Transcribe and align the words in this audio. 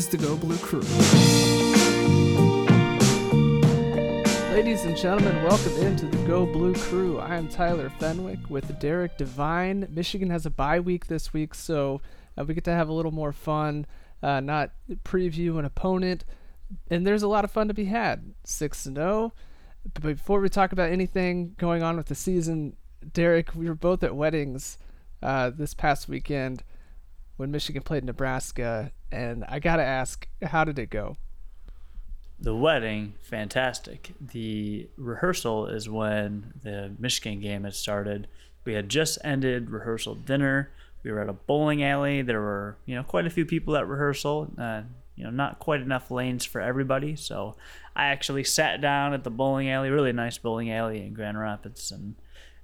is 0.00 0.08
the 0.08 0.16
Go 0.16 0.34
Blue 0.34 0.56
Crew. 0.56 0.80
Ladies 4.50 4.86
and 4.86 4.96
gentlemen, 4.96 5.42
welcome 5.44 5.76
into 5.76 6.06
the 6.06 6.16
Go 6.26 6.46
Blue 6.46 6.72
Crew. 6.72 7.18
I 7.18 7.36
am 7.36 7.48
Tyler 7.48 7.90
Fenwick 7.90 8.38
with 8.48 8.80
Derek 8.80 9.18
Devine. 9.18 9.86
Michigan 9.90 10.30
has 10.30 10.46
a 10.46 10.50
bye 10.50 10.80
week 10.80 11.08
this 11.08 11.34
week, 11.34 11.54
so 11.54 12.00
uh, 12.38 12.46
we 12.46 12.54
get 12.54 12.64
to 12.64 12.72
have 12.72 12.88
a 12.88 12.94
little 12.94 13.12
more 13.12 13.30
fun, 13.30 13.84
uh, 14.22 14.40
not 14.40 14.70
preview 15.04 15.58
an 15.58 15.66
opponent. 15.66 16.24
And 16.90 17.06
there's 17.06 17.22
a 17.22 17.28
lot 17.28 17.44
of 17.44 17.50
fun 17.50 17.68
to 17.68 17.74
be 17.74 17.84
had. 17.84 18.32
6 18.44 18.82
0. 18.82 19.34
But 19.92 20.02
before 20.02 20.40
we 20.40 20.48
talk 20.48 20.72
about 20.72 20.88
anything 20.88 21.56
going 21.58 21.82
on 21.82 21.98
with 21.98 22.06
the 22.06 22.14
season, 22.14 22.74
Derek, 23.12 23.54
we 23.54 23.68
were 23.68 23.74
both 23.74 24.02
at 24.02 24.16
weddings 24.16 24.78
uh, 25.22 25.50
this 25.50 25.74
past 25.74 26.08
weekend 26.08 26.62
when 27.40 27.50
Michigan 27.50 27.80
played 27.80 28.04
Nebraska, 28.04 28.92
and 29.10 29.46
I 29.48 29.60
gotta 29.60 29.82
ask, 29.82 30.28
how 30.42 30.62
did 30.62 30.78
it 30.78 30.90
go? 30.90 31.16
The 32.38 32.54
wedding, 32.54 33.14
fantastic. 33.22 34.12
The 34.20 34.90
rehearsal 34.98 35.66
is 35.66 35.88
when 35.88 36.52
the 36.62 36.94
Michigan 36.98 37.40
game 37.40 37.64
had 37.64 37.74
started. 37.74 38.28
We 38.66 38.74
had 38.74 38.90
just 38.90 39.18
ended 39.24 39.70
rehearsal 39.70 40.16
dinner. 40.16 40.68
We 41.02 41.12
were 41.12 41.20
at 41.22 41.30
a 41.30 41.32
bowling 41.32 41.82
alley. 41.82 42.20
There 42.20 42.42
were, 42.42 42.76
you 42.84 42.94
know, 42.94 43.02
quite 43.02 43.24
a 43.24 43.30
few 43.30 43.46
people 43.46 43.74
at 43.74 43.88
rehearsal. 43.88 44.52
Uh, 44.58 44.82
you 45.16 45.24
know, 45.24 45.30
not 45.30 45.58
quite 45.58 45.80
enough 45.80 46.10
lanes 46.10 46.44
for 46.44 46.60
everybody. 46.60 47.16
So 47.16 47.56
I 47.96 48.06
actually 48.08 48.44
sat 48.44 48.82
down 48.82 49.14
at 49.14 49.24
the 49.24 49.30
bowling 49.30 49.70
alley, 49.70 49.88
really 49.88 50.12
nice 50.12 50.36
bowling 50.36 50.70
alley 50.70 51.06
in 51.06 51.14
Grand 51.14 51.40
Rapids, 51.40 51.90
and 51.90 52.16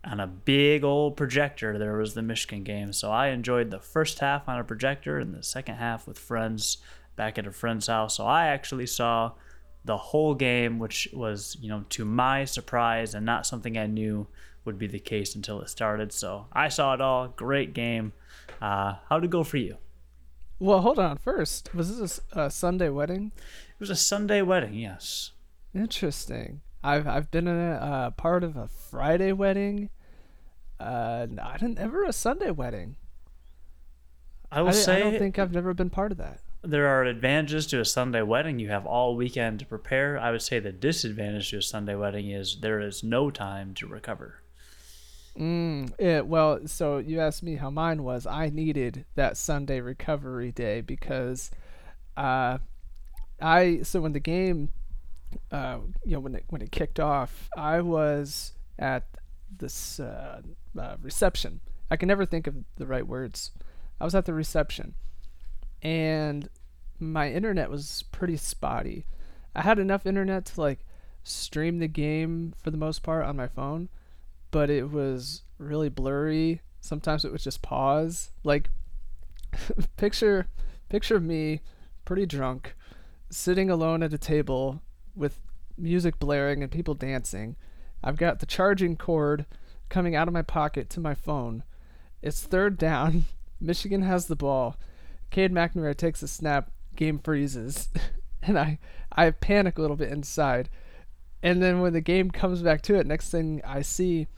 on 0.06 0.20
a 0.20 0.26
big 0.26 0.84
old 0.84 1.16
projector 1.16 1.78
there 1.78 1.96
was 1.96 2.14
the 2.14 2.22
Michigan 2.22 2.62
game. 2.62 2.92
So 2.92 3.10
I 3.10 3.28
enjoyed 3.28 3.70
the 3.70 3.80
first 3.80 4.20
half 4.20 4.48
on 4.48 4.58
a 4.58 4.64
projector 4.64 5.18
and 5.18 5.34
the 5.34 5.42
second 5.42 5.76
half 5.76 6.06
with 6.06 6.18
friends 6.18 6.78
back 7.16 7.38
at 7.38 7.46
a 7.46 7.52
friend's 7.52 7.88
house. 7.88 8.16
So 8.16 8.24
I 8.24 8.46
actually 8.46 8.86
saw 8.86 9.32
the 9.84 9.96
whole 9.96 10.34
game, 10.34 10.78
which 10.78 11.08
was, 11.12 11.56
you 11.60 11.68
know, 11.68 11.84
to 11.90 12.04
my 12.04 12.44
surprise 12.44 13.14
and 13.14 13.26
not 13.26 13.46
something 13.46 13.76
I 13.76 13.86
knew 13.86 14.26
would 14.64 14.78
be 14.78 14.86
the 14.86 14.98
case 14.98 15.34
until 15.34 15.60
it 15.60 15.70
started. 15.70 16.12
So 16.12 16.46
I 16.52 16.68
saw 16.68 16.94
it 16.94 17.00
all. 17.00 17.28
Great 17.28 17.74
game. 17.74 18.12
Uh, 18.60 18.96
how'd 19.08 19.24
it 19.24 19.30
go 19.30 19.44
for 19.44 19.56
you? 19.56 19.76
Well, 20.58 20.80
hold 20.80 20.98
on. 20.98 21.18
First, 21.18 21.74
was 21.74 21.98
this 21.98 22.20
a, 22.32 22.42
a 22.42 22.50
Sunday 22.50 22.88
wedding? 22.88 23.32
It 23.36 23.80
was 23.80 23.90
a 23.90 23.96
Sunday 23.96 24.42
wedding, 24.42 24.74
yes. 24.74 25.32
Interesting. 25.74 26.62
I've 26.82 27.06
I've 27.06 27.30
been 27.30 27.48
a 27.48 27.72
uh, 27.72 28.10
part 28.10 28.44
of 28.44 28.56
a 28.56 28.68
Friday 28.68 29.32
wedding. 29.32 29.90
Uh, 30.78 31.26
I 31.42 31.56
didn't 31.58 31.78
ever 31.78 32.04
a 32.04 32.12
Sunday 32.12 32.50
wedding. 32.50 32.96
I 34.50 34.62
will 34.62 34.68
I, 34.68 34.72
say 34.72 34.96
I 34.96 35.00
don't 35.00 35.18
think 35.18 35.38
I've 35.38 35.52
never 35.52 35.74
been 35.74 35.90
part 35.90 36.12
of 36.12 36.18
that. 36.18 36.40
There 36.62 36.86
are 36.86 37.04
advantages 37.04 37.66
to 37.68 37.80
a 37.80 37.84
Sunday 37.84 38.22
wedding. 38.22 38.58
You 38.58 38.68
have 38.68 38.86
all 38.86 39.16
weekend 39.16 39.60
to 39.60 39.66
prepare. 39.66 40.18
I 40.18 40.30
would 40.30 40.42
say 40.42 40.58
the 40.58 40.72
disadvantage 40.72 41.50
to 41.50 41.58
a 41.58 41.62
Sunday 41.62 41.94
wedding 41.94 42.30
is 42.30 42.58
there 42.60 42.80
is 42.80 43.02
no 43.02 43.30
time 43.30 43.74
to 43.74 43.86
recover. 43.86 44.42
Mm, 45.38 45.92
yeah, 45.98 46.22
well, 46.22 46.66
so 46.66 46.98
you 46.98 47.20
asked 47.20 47.42
me 47.42 47.56
how 47.56 47.70
mine 47.70 48.02
was. 48.02 48.26
I 48.26 48.48
needed 48.48 49.04
that 49.16 49.36
Sunday 49.36 49.80
recovery 49.80 50.50
day 50.50 50.80
because 50.80 51.50
uh, 52.16 52.58
I 53.40 53.80
so 53.82 54.00
when 54.00 54.12
the 54.12 54.20
game 54.20 54.70
uh, 55.50 55.78
you 56.04 56.12
know 56.12 56.20
when 56.20 56.34
it 56.34 56.44
when 56.48 56.62
it 56.62 56.72
kicked 56.72 57.00
off, 57.00 57.48
I 57.56 57.80
was 57.80 58.52
at 58.78 59.04
this 59.58 60.00
uh, 60.00 60.40
uh, 60.78 60.96
reception. 61.00 61.60
I 61.90 61.96
can 61.96 62.08
never 62.08 62.26
think 62.26 62.46
of 62.46 62.56
the 62.76 62.86
right 62.86 63.06
words. 63.06 63.52
I 64.00 64.04
was 64.04 64.14
at 64.14 64.24
the 64.24 64.34
reception, 64.34 64.94
and 65.82 66.48
my 66.98 67.30
internet 67.30 67.70
was 67.70 68.04
pretty 68.12 68.36
spotty. 68.36 69.06
I 69.54 69.62
had 69.62 69.78
enough 69.78 70.06
internet 70.06 70.46
to 70.46 70.60
like 70.60 70.80
stream 71.24 71.78
the 71.78 71.88
game 71.88 72.54
for 72.62 72.70
the 72.70 72.76
most 72.76 73.02
part 73.02 73.24
on 73.24 73.36
my 73.36 73.48
phone, 73.48 73.88
but 74.50 74.70
it 74.70 74.90
was 74.90 75.42
really 75.58 75.88
blurry. 75.88 76.60
Sometimes 76.80 77.24
it 77.24 77.32
would 77.32 77.40
just 77.40 77.62
pause. 77.62 78.30
Like 78.44 78.68
picture 79.96 80.48
picture 80.88 81.16
of 81.16 81.22
me 81.22 81.60
pretty 82.04 82.26
drunk 82.26 82.74
sitting 83.30 83.68
alone 83.68 84.02
at 84.02 84.12
a 84.12 84.18
table 84.18 84.80
with 85.14 85.40
music 85.76 86.18
blaring 86.18 86.62
and 86.62 86.70
people 86.70 86.94
dancing. 86.94 87.56
I've 88.02 88.16
got 88.16 88.38
the 88.38 88.46
charging 88.46 88.96
cord 88.96 89.46
coming 89.88 90.14
out 90.14 90.28
of 90.28 90.34
my 90.34 90.42
pocket 90.42 90.90
to 90.90 91.00
my 91.00 91.14
phone. 91.14 91.62
It's 92.22 92.42
third 92.42 92.78
down. 92.78 93.24
Michigan 93.60 94.02
has 94.02 94.26
the 94.26 94.36
ball. 94.36 94.76
Cade 95.30 95.52
McNamara 95.52 95.96
takes 95.96 96.22
a 96.22 96.28
snap. 96.28 96.70
Game 96.94 97.18
freezes, 97.18 97.88
and 98.42 98.58
I 98.58 98.78
I 99.12 99.30
panic 99.30 99.76
a 99.76 99.80
little 99.82 99.96
bit 99.96 100.10
inside. 100.10 100.68
And 101.42 101.62
then 101.62 101.80
when 101.80 101.92
the 101.92 102.00
game 102.00 102.30
comes 102.30 102.62
back 102.62 102.82
to 102.82 102.94
it, 102.94 103.06
next 103.06 103.30
thing 103.30 103.60
I 103.64 103.82
see 103.82 104.28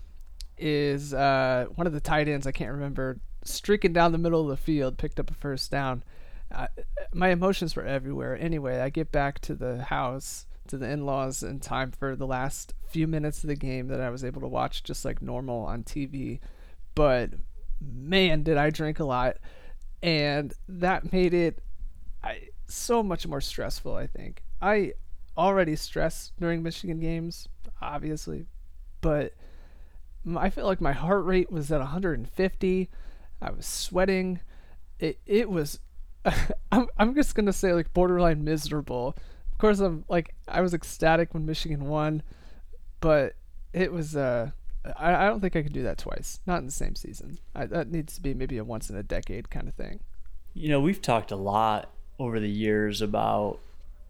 is 0.56 1.14
uh, 1.14 1.66
one 1.76 1.86
of 1.86 1.92
the 1.92 2.00
tight 2.00 2.26
ends 2.28 2.46
I 2.46 2.52
can't 2.52 2.72
remember 2.72 3.20
streaking 3.44 3.92
down 3.92 4.12
the 4.12 4.18
middle 4.18 4.42
of 4.42 4.48
the 4.48 4.56
field, 4.56 4.98
picked 4.98 5.20
up 5.20 5.30
a 5.30 5.34
first 5.34 5.70
down. 5.70 6.02
My 7.12 7.28
emotions 7.28 7.76
were 7.76 7.84
everywhere. 7.84 8.36
Anyway, 8.38 8.80
I 8.80 8.90
get 8.90 9.12
back 9.12 9.38
to 9.40 9.54
the 9.54 9.84
house 9.84 10.46
to 10.68 10.78
the 10.78 10.88
in-laws 10.88 11.42
in 11.42 11.60
time 11.60 11.90
for 11.90 12.16
the 12.16 12.26
last 12.26 12.74
few 12.88 13.06
minutes 13.06 13.42
of 13.44 13.48
the 13.48 13.56
game 13.56 13.88
that 13.88 14.00
I 14.00 14.10
was 14.10 14.24
able 14.24 14.40
to 14.40 14.48
watch 14.48 14.82
just 14.82 15.04
like 15.04 15.20
normal 15.20 15.64
on 15.64 15.82
TV. 15.82 16.40
But 16.94 17.30
man, 17.80 18.42
did 18.42 18.56
I 18.56 18.70
drink 18.70 18.98
a 18.98 19.04
lot, 19.04 19.36
and 20.02 20.52
that 20.68 21.12
made 21.12 21.34
it 21.34 21.60
I, 22.22 22.48
so 22.66 23.02
much 23.02 23.26
more 23.26 23.40
stressful. 23.40 23.94
I 23.94 24.06
think 24.06 24.42
I 24.60 24.94
already 25.36 25.76
stress 25.76 26.32
during 26.38 26.62
Michigan 26.62 27.00
games, 27.00 27.48
obviously, 27.80 28.46
but 29.00 29.34
I 30.36 30.50
felt 30.50 30.66
like 30.66 30.80
my 30.80 30.92
heart 30.92 31.24
rate 31.24 31.50
was 31.50 31.70
at 31.70 31.80
150. 31.80 32.90
I 33.40 33.50
was 33.50 33.66
sweating. 33.66 34.40
It 34.98 35.20
it 35.26 35.48
was. 35.48 35.78
I'm 36.72 36.88
I'm 36.98 37.14
just 37.14 37.34
gonna 37.34 37.52
say 37.52 37.72
like 37.72 37.92
borderline 37.92 38.44
miserable 38.44 39.16
of 39.58 39.60
course, 39.60 39.80
I'm 39.80 40.04
like 40.08 40.36
I 40.46 40.60
was 40.60 40.72
ecstatic 40.72 41.34
when 41.34 41.44
Michigan 41.44 41.86
won, 41.86 42.22
but 43.00 43.34
it 43.72 43.90
was 43.90 44.14
uh 44.14 44.52
I, 44.96 45.24
I 45.24 45.26
don't 45.26 45.40
think 45.40 45.56
I 45.56 45.64
could 45.64 45.72
do 45.72 45.82
that 45.82 45.98
twice. 45.98 46.38
Not 46.46 46.60
in 46.60 46.66
the 46.66 46.70
same 46.70 46.94
season. 46.94 47.40
I, 47.56 47.66
that 47.66 47.90
needs 47.90 48.14
to 48.14 48.22
be 48.22 48.34
maybe 48.34 48.56
a 48.58 48.62
once 48.62 48.88
in 48.88 48.94
a 48.94 49.02
decade 49.02 49.50
kind 49.50 49.66
of 49.66 49.74
thing. 49.74 49.98
You 50.54 50.68
know, 50.68 50.78
we've 50.78 51.02
talked 51.02 51.32
a 51.32 51.36
lot 51.36 51.90
over 52.20 52.38
the 52.38 52.48
years 52.48 53.02
about 53.02 53.58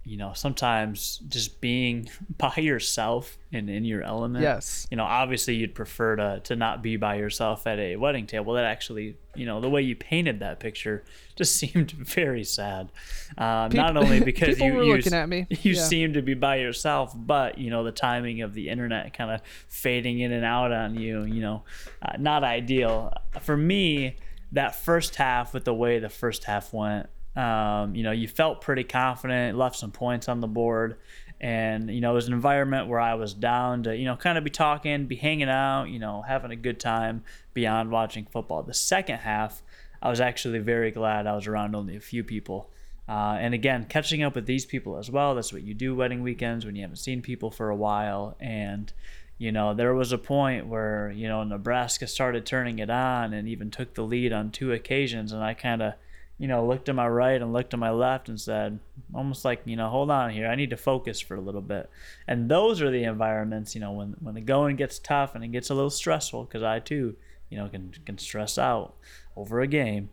you 0.09 0.17
know, 0.17 0.33
sometimes 0.35 1.19
just 1.29 1.61
being 1.61 2.09
by 2.39 2.55
yourself 2.57 3.37
and 3.53 3.69
in 3.69 3.85
your 3.85 4.03
element. 4.03 4.43
Yes. 4.43 4.87
You 4.91 4.97
know, 4.97 5.05
obviously 5.05 5.55
you'd 5.55 5.75
prefer 5.75 6.17
to 6.17 6.41
to 6.45 6.57
not 6.57 6.83
be 6.83 6.97
by 6.97 7.17
yourself 7.17 7.67
at 7.67 7.79
a 7.79 7.97
wedding 7.97 8.27
table. 8.27 8.55
That 8.55 8.65
actually, 8.65 9.17
you 9.35 9.45
know, 9.45 9.61
the 9.61 9.69
way 9.69 9.83
you 9.83 9.95
painted 9.95 10.41
that 10.41 10.61
picture 10.61 11.05
just 11.37 11.57
seemed 11.57 11.91
very 11.93 12.45
sad. 12.45 12.91
Um, 13.37 13.71
people, 13.71 13.85
not 13.85 13.97
only 13.97 14.21
because 14.21 14.59
you 14.59 14.83
you, 14.83 14.97
looking 14.97 15.13
at 15.13 15.29
me. 15.29 15.47
you 15.51 15.73
yeah. 15.73 15.83
seem 15.83 16.15
to 16.15 16.23
be 16.23 16.35
by 16.35 16.57
yourself, 16.57 17.13
but 17.15 17.59
you 17.59 17.71
know 17.71 17.85
the 17.85 17.93
timing 17.93 18.41
of 18.41 18.55
the 18.55 18.69
internet 18.71 19.13
kind 19.13 19.31
of 19.31 19.43
fading 19.69 20.21
in 20.21 20.33
and 20.33 20.45
out 20.45 20.73
on 20.73 20.97
you. 20.97 21.25
You 21.25 21.43
know, 21.43 21.65
uh, 22.01 22.17
not 22.19 22.45
ideal 22.45 23.13
for 23.41 23.57
me. 23.57 24.17
That 24.53 24.75
first 24.75 25.17
half, 25.17 25.53
with 25.53 25.67
the 25.67 25.75
way 25.75 25.99
the 25.99 26.09
first 26.09 26.45
half 26.45 26.73
went, 26.73 27.11
um, 27.39 27.95
you 27.95 28.03
know, 28.03 28.11
you 28.11 28.27
felt 28.27 28.61
pretty 28.61 28.83
confident, 28.83 29.57
left 29.57 29.77
some 29.77 29.93
points 29.93 30.29
on 30.29 30.41
the 30.41 30.49
board. 30.49 30.97
And, 31.41 31.89
you 31.89 32.01
know, 32.01 32.11
it 32.11 32.15
was 32.15 32.27
an 32.27 32.33
environment 32.33 32.89
where 32.89 32.99
I 32.99 33.15
was 33.15 33.33
down 33.33 33.85
to, 33.85 33.97
you 33.97 34.07
know, 34.07 34.17
kind 34.17 34.37
of 34.37 34.43
be 34.43 34.51
talking, 34.51 35.07
be 35.07 35.15
hanging 35.15 35.49
out, 35.49 35.85
you 35.85 36.01
know, 36.01 36.23
having 36.23 36.51
a 36.51 36.57
good 36.57 36.81
time 36.81 37.23
beyond 37.55 37.93
watching 37.93 38.27
football. 38.27 38.65
The 38.65 38.75
second 38.75 39.19
half, 39.19 39.63
I 40.03 40.11
was 40.11 40.21
actually 40.21 40.59
very 40.59 40.91
glad 40.91 41.29
I 41.29 41.37
was 41.37 41.47
around 41.47 41.77
only 41.77 41.95
a 41.95 42.01
few 42.01 42.25
people. 42.25 42.71
Uh, 43.09 43.37
and 43.39 43.55
again, 43.55 43.87
catching 43.89 44.25
up 44.25 44.35
with 44.35 44.47
these 44.47 44.67
people 44.67 44.99
as 44.99 45.09
well. 45.09 45.37
That's 45.37 45.53
what 45.53 45.63
you 45.63 45.75
do 45.75 45.95
wedding 45.95 46.25
weekends 46.25 46.67
when 46.67 46.75
you 46.75 46.83
haven't 46.83 46.97
seen 46.97 47.23
people 47.23 47.53
for 47.53 47.71
a 47.71 47.77
while. 47.77 48.37
And, 48.41 48.93
you 49.39 49.53
know, 49.53 49.75
there 49.75 49.95
was 49.95 50.11
a 50.11 50.19
point 50.19 50.67
where, 50.67 51.13
you 51.15 51.29
know, 51.29 51.45
Nebraska 51.45 52.09
started 52.09 52.45
turning 52.47 52.81
it 52.81 52.91
on 52.91 53.33
and 53.33 53.47
even 53.47 53.71
took 53.71 53.95
the 53.95 54.03
lead 54.03 54.33
on 54.33 54.51
two 54.51 54.73
occasions. 54.73 55.31
And 55.31 55.45
I 55.45 55.55
kind 55.55 55.83
of, 55.83 55.95
you 56.39 56.47
know, 56.47 56.65
looked 56.65 56.87
to 56.87 56.93
my 56.93 57.07
right 57.07 57.41
and 57.43 57.53
looked 57.53 57.71
to 57.71 57.77
my 57.77 57.91
left 57.91 58.29
and 58.29 58.41
said, 58.41 58.79
almost 59.13 59.45
like, 59.45 59.61
you 59.65 59.75
know, 59.75 59.89
hold 59.89 60.11
on 60.11 60.31
here. 60.31 60.47
I 60.47 60.55
need 60.55 60.71
to 60.71 60.77
focus 60.77 61.21
for 61.21 61.35
a 61.35 61.41
little 61.41 61.61
bit. 61.61 61.91
And 62.29 62.49
those 62.49 62.81
are 62.81 62.91
the 62.91 63.03
environments, 63.05 63.75
you 63.75 63.81
know, 63.81 63.91
when, 63.91 64.15
when 64.21 64.37
the 64.37 64.41
going 64.41 64.77
gets 64.77 65.01
tough 65.01 65.35
and 65.35 65.43
it 65.43 65.49
gets 65.49 65.71
a 65.71 65.75
little 65.75 65.91
stressful, 65.91 66.45
because 66.45 66.63
I 66.63 66.79
too, 66.79 67.17
you 67.51 67.59
know, 67.59 67.69
can, 67.69 67.93
can 68.07 68.19
stress 68.19 68.57
out 68.57 68.95
over 69.37 69.61
a 69.61 69.67
game. 69.67 70.11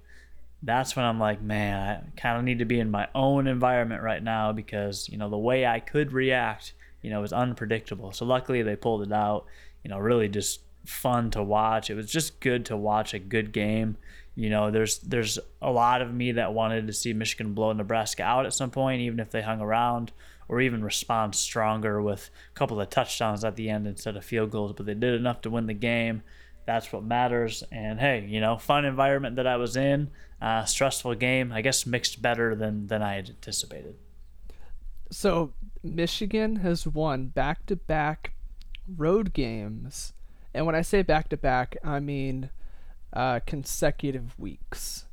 That's 0.63 0.95
when 0.95 1.06
I'm 1.06 1.19
like, 1.19 1.44
man, 1.44 1.77
I 2.16 2.19
kind 2.19 2.39
of 2.39 2.44
need 2.44 2.57
to 2.57 2.66
be 2.66 2.80
in 2.80 2.89
my 2.89 3.07
own 3.13 3.45
environment 3.45 4.01
right 4.01 4.24
now 4.24 4.51
because, 4.51 5.07
you 5.10 5.19
know, 5.19 5.30
the 5.30 5.38
way 5.38 5.68
I 5.68 5.80
could 5.80 6.12
react, 6.12 6.74
you 7.04 7.12
know, 7.12 7.22
was 7.22 7.33
unpredictable. 7.33 8.12
So 8.13 8.25
luckily 8.25 8.63
they 8.63 8.75
pulled 8.75 9.04
it 9.04 9.13
out, 9.13 9.45
you 9.83 9.92
know, 9.92 10.00
really 10.00 10.27
just 10.27 10.62
fun 10.88 11.30
to 11.31 11.44
watch. 11.44 11.92
It 11.92 11.95
was 11.95 12.12
just 12.12 12.39
good 12.39 12.66
to 12.66 12.75
watch 12.75 13.13
a 13.13 13.19
good 13.19 13.51
game 13.51 13.98
You 14.36 14.50
know, 14.50 14.70
there's 14.70 15.00
there's 15.00 15.40
a 15.62 15.72
lot 15.72 16.02
of 16.02 16.14
me 16.14 16.34
that 16.34 16.54
wanted 16.54 16.88
to 16.88 16.94
see 16.94 17.14
Michigan 17.14 17.54
blow 17.54 17.72
Nebraska 17.72 18.24
out 18.24 18.46
at 18.46 18.54
some 18.54 18.70
point, 18.70 19.02
even 19.02 19.20
if 19.20 19.32
they 19.32 19.42
hung 19.42 19.62
around, 19.62 20.12
or 20.50 20.60
even 20.60 20.84
respond 20.84 21.36
stronger 21.36 22.02
with 22.02 22.30
a 22.54 22.58
couple 22.58 22.80
of 22.82 22.90
touchdowns 22.90 23.46
at 23.46 23.56
the 23.56 23.70
end 23.70 23.88
instead 23.88 24.18
of 24.18 24.26
field 24.26 24.52
goals. 24.52 24.74
But 24.74 24.86
they 24.86 24.94
did 24.94 25.14
enough 25.14 25.42
to 25.42 25.50
win 25.50 25.68
the 25.68 25.74
game. 25.74 26.22
That's 26.66 26.92
what 26.92 27.04
matters. 27.04 27.64
And 27.72 28.00
hey, 28.00 28.26
you 28.28 28.42
know, 28.42 28.58
fun 28.58 28.84
environment 28.84 29.38
that 29.38 29.48
I 29.48 29.56
was 29.56 29.78
in, 29.78 30.10
uh, 30.42 30.66
stressful 30.66 31.16
game. 31.16 31.54
I 31.54 31.62
guess 31.62 31.86
mixed 31.86 32.22
better 32.22 32.56
than 32.56 32.88
than 32.88 33.02
I 33.02 33.16
had 33.16 33.30
anticipated. 33.30 33.96
So 35.12 35.54
Michigan 35.82 36.58
has 36.58 36.86
won 36.86 37.28
back 37.28 37.66
to 37.68 37.78
back 37.78 38.34
road 38.98 39.32
games. 39.34 40.12
And 40.54 40.66
when 40.66 40.76
I 40.76 40.82
say 40.82 41.04
back 41.04 41.30
to 41.30 41.38
back, 41.38 41.78
I 41.84 42.00
mean 42.00 42.50
uh, 43.16 43.40
consecutive 43.46 44.38
weeks. 44.38 45.06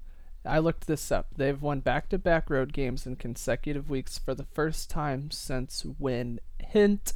I 0.45 0.59
looked 0.59 0.87
this 0.87 1.13
up. 1.13 1.29
They've 1.37 1.61
won 1.61 1.81
back 1.81 2.09
to 2.09 2.19
back 2.19 2.51
road 2.51 2.73
games 2.73 3.07
in 3.07 3.17
consecutive 3.17 3.89
weeks 3.89 4.19
for 4.19 4.35
the 4.35 4.45
first 4.45 4.91
time 4.91 5.31
since 5.31 5.87
when, 5.99 6.41
hint, 6.59 7.13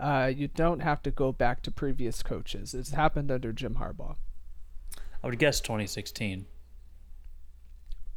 uh, 0.00 0.32
you 0.34 0.48
don't 0.48 0.80
have 0.80 1.02
to 1.02 1.10
go 1.10 1.30
back 1.30 1.62
to 1.62 1.70
previous 1.70 2.22
coaches. 2.22 2.72
It's 2.74 2.90
happened 2.90 3.30
under 3.30 3.52
Jim 3.52 3.76
Harbaugh. 3.76 4.16
I 5.22 5.26
would 5.26 5.38
guess 5.38 5.60
2016. 5.60 6.46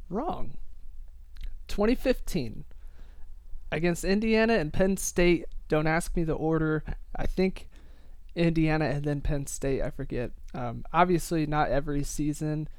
Wrong. 0.09 0.57
2015 1.67 2.63
against 3.71 4.05
Indiana 4.05 4.53
and 4.53 4.71
Penn 4.71 4.95
State. 4.95 5.45
Don't 5.67 5.87
ask 5.87 6.15
me 6.15 6.23
the 6.23 6.33
order. 6.33 6.83
I 7.15 7.25
think 7.25 7.67
Indiana 8.37 8.85
and 8.85 9.03
then 9.03 9.21
Penn 9.21 9.47
State. 9.47 9.81
I 9.81 9.89
forget. 9.89 10.31
Um, 10.53 10.85
obviously, 10.93 11.45
not 11.45 11.69
every 11.69 12.03
season 12.03 12.69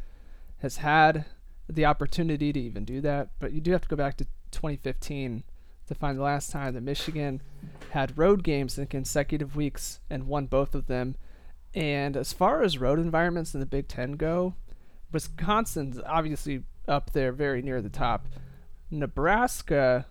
has 0.59 0.79
had 0.79 1.25
the 1.69 1.85
opportunity 1.85 2.53
to 2.53 2.61
even 2.61 2.85
do 2.85 3.01
that, 3.03 3.31
but 3.39 3.53
you 3.53 3.61
do 3.61 3.73
have 3.73 3.83
to 3.83 3.89
go 3.89 3.97
back 3.97 4.17
to 4.19 4.25
2015 4.51 5.43
to 5.87 5.95
find 5.95 6.19
the 6.19 6.23
last 6.23 6.51
time 6.51 6.75
that 6.75 6.83
Michigan 6.83 7.43
had 7.91 8.17
road 8.17 8.43
games 8.43 8.79
in 8.79 8.87
consecutive 8.87 9.57
weeks 9.57 10.01
and 10.09 10.27
won 10.27 10.47
both 10.47 10.75
of 10.75 10.87
them. 10.87 11.17
And 11.75 12.17
as 12.17 12.33
far 12.33 12.63
as 12.63 12.79
road 12.79 12.99
environments 12.99 13.55
in 13.55 13.61
the 13.61 13.67
Big 13.67 13.89
Ten 13.89 14.13
go, 14.13 14.55
Wisconsin's 15.13 16.01
obviously 16.07 16.65
up 16.87 17.13
there 17.13 17.33
very 17.33 17.63
near 17.63 17.83
the 17.83 17.89
top. 17.89 18.29
Nebraska 18.91 20.07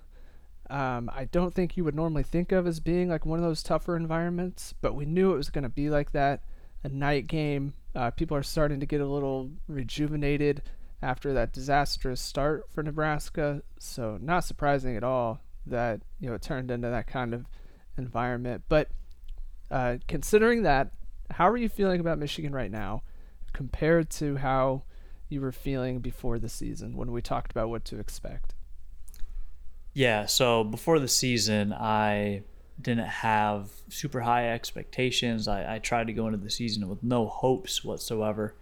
um, 0.69 1.09
I 1.13 1.25
don't 1.25 1.53
think 1.53 1.77
you 1.77 1.83
would 1.83 1.95
normally 1.95 2.23
think 2.23 2.51
of 2.51 2.67
as 2.67 2.79
being 2.79 3.09
like 3.09 3.25
one 3.25 3.39
of 3.39 3.45
those 3.45 3.63
tougher 3.63 3.95
environments, 3.95 4.73
but 4.81 4.95
we 4.95 5.05
knew 5.05 5.33
it 5.33 5.37
was 5.37 5.49
going 5.49 5.63
to 5.63 5.69
be 5.69 5.89
like 5.89 6.11
that. 6.11 6.43
A 6.83 6.89
night 6.89 7.27
game. 7.27 7.73
Uh, 7.95 8.11
people 8.11 8.37
are 8.37 8.43
starting 8.43 8.79
to 8.79 8.85
get 8.85 9.01
a 9.01 9.05
little 9.05 9.49
rejuvenated 9.67 10.61
after 11.01 11.33
that 11.33 11.51
disastrous 11.51 12.21
start 12.21 12.65
for 12.71 12.83
Nebraska. 12.83 13.63
So 13.79 14.17
not 14.21 14.43
surprising 14.43 14.95
at 14.95 15.03
all 15.03 15.41
that 15.65 16.01
you 16.19 16.29
know 16.29 16.35
it 16.35 16.41
turned 16.41 16.71
into 16.71 16.89
that 16.89 17.07
kind 17.07 17.33
of 17.33 17.45
environment. 17.97 18.63
But 18.69 18.89
uh, 19.71 19.97
considering 20.07 20.63
that, 20.63 20.91
how 21.31 21.49
are 21.49 21.57
you 21.57 21.69
feeling 21.69 21.99
about 21.99 22.19
Michigan 22.19 22.53
right 22.53 22.71
now 22.71 23.03
compared 23.53 24.09
to 24.11 24.37
how 24.37 24.83
you 25.29 25.41
were 25.41 25.51
feeling 25.51 25.99
before 25.99 26.39
the 26.39 26.49
season 26.49 26.95
when 26.95 27.11
we 27.11 27.21
talked 27.21 27.51
about 27.51 27.69
what 27.69 27.83
to 27.85 27.99
expect? 27.99 28.53
Yeah, 29.97 30.27
so 30.27 30.63
before 30.63 30.99
the 30.99 31.07
season, 31.07 31.73
I 31.73 32.43
didn't 32.79 33.07
have 33.07 33.71
super 33.89 34.21
high 34.21 34.51
expectations. 34.51 35.47
I, 35.47 35.77
I 35.77 35.79
tried 35.79 36.05
to 36.05 36.13
go 36.13 36.27
into 36.27 36.37
the 36.37 36.51
season 36.51 36.87
with 36.87 37.01
no 37.01 37.25
hopes 37.25 37.83
whatsoever. 37.83 38.53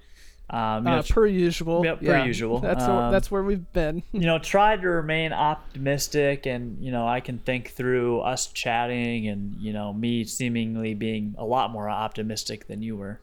Um, 0.49 0.87
uh, 0.87 0.95
know, 0.95 1.03
per 1.03 1.25
usual. 1.25 1.83
Yep, 1.83 1.99
per 1.99 2.05
yeah, 2.19 2.23
usual. 2.23 2.59
That's 2.59 2.85
um, 2.85 3.11
that's 3.11 3.29
where 3.29 3.43
we've 3.43 3.69
been. 3.73 4.01
you 4.13 4.21
know, 4.21 4.39
tried 4.39 4.81
to 4.83 4.87
remain 4.87 5.33
optimistic, 5.33 6.45
and 6.45 6.81
you 6.81 6.93
know, 6.93 7.05
I 7.05 7.19
can 7.19 7.39
think 7.39 7.71
through 7.71 8.21
us 8.21 8.47
chatting, 8.47 9.27
and 9.27 9.57
you 9.59 9.73
know, 9.73 9.91
me 9.91 10.23
seemingly 10.23 10.93
being 10.93 11.35
a 11.37 11.43
lot 11.43 11.69
more 11.69 11.89
optimistic 11.89 12.65
than 12.67 12.81
you 12.81 12.95
were, 12.95 13.19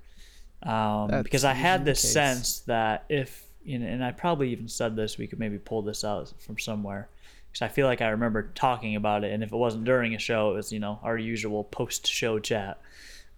um, 0.65 1.23
because 1.23 1.47
I 1.47 1.55
had 1.55 1.87
this 1.87 2.03
sense 2.13 2.59
that 2.67 3.07
if, 3.09 3.43
you 3.65 3.79
know, 3.79 3.87
and 3.87 4.05
I 4.05 4.13
probably 4.13 4.51
even 4.51 4.69
said 4.69 4.97
this, 4.97 5.17
we 5.17 5.27
could 5.27 5.39
maybe 5.39 5.57
pull 5.57 5.81
this 5.81 6.05
out 6.05 6.31
from 6.41 6.59
somewhere 6.59 7.09
because 7.53 7.63
I 7.63 7.69
feel 7.69 7.87
like 7.87 8.01
I 8.01 8.09
remember 8.09 8.51
talking 8.55 8.97
about 8.97 9.25
it, 9.25 9.33
and 9.33 9.43
if 9.43 9.53
it 9.53 9.57
wasn't 9.57 9.85
during 9.85 10.15
a 10.15 10.19
show, 10.19 10.53
it 10.53 10.55
was 10.55 10.73
you 10.73 10.81
know 10.81 10.99
our 11.03 11.19
usual 11.19 11.65
post-show 11.65 12.39
chat. 12.39 12.81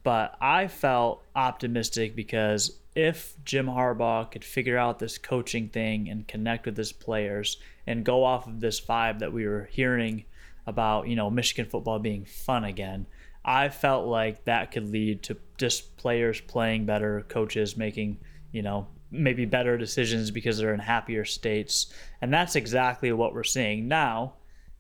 But 0.05 0.37
I 0.41 0.69
felt 0.69 1.25
optimistic 1.35 2.15
because 2.15 2.79
if 2.95 3.35
Jim 3.45 3.67
Harbaugh 3.67 4.31
could 4.31 4.45
figure 4.45 4.79
out 4.79 4.99
this 4.99 5.19
coaching 5.19 5.69
thing 5.69 6.09
and 6.09 6.29
connect 6.29 6.67
with 6.67 6.77
his 6.77 6.93
players 6.93 7.57
and 7.87 8.05
go 8.05 8.23
off 8.23 8.47
of 8.47 8.61
this 8.61 8.81
vibe 8.81 9.19
that 9.19 9.33
we 9.33 9.47
were 9.47 9.69
hearing 9.73 10.25
about, 10.67 11.09
you 11.09 11.17
know, 11.17 11.31
Michigan 11.31 11.67
football 11.67 11.99
being 11.99 12.25
fun 12.25 12.65
again, 12.65 13.07
I 13.45 13.69
felt 13.69 14.07
like 14.07 14.45
that 14.45 14.71
could 14.71 14.91
lead 14.91 15.23
to 15.25 15.37
just 15.59 15.97
players 15.97 16.41
playing 16.41 16.87
better, 16.87 17.25
coaches 17.29 17.77
making, 17.77 18.19
you 18.53 18.63
know, 18.63 18.87
maybe 19.11 19.45
better 19.45 19.79
decisions 19.79 20.31
because 20.31 20.59
they're 20.59 20.75
in 20.75 20.81
happier 20.81 21.25
states. 21.25 21.93
And 22.21 22.33
that's 22.33 22.57
exactly 22.57 23.13
what 23.13 23.35
we're 23.35 23.45
seeing 23.45 23.89
now. 23.89 24.35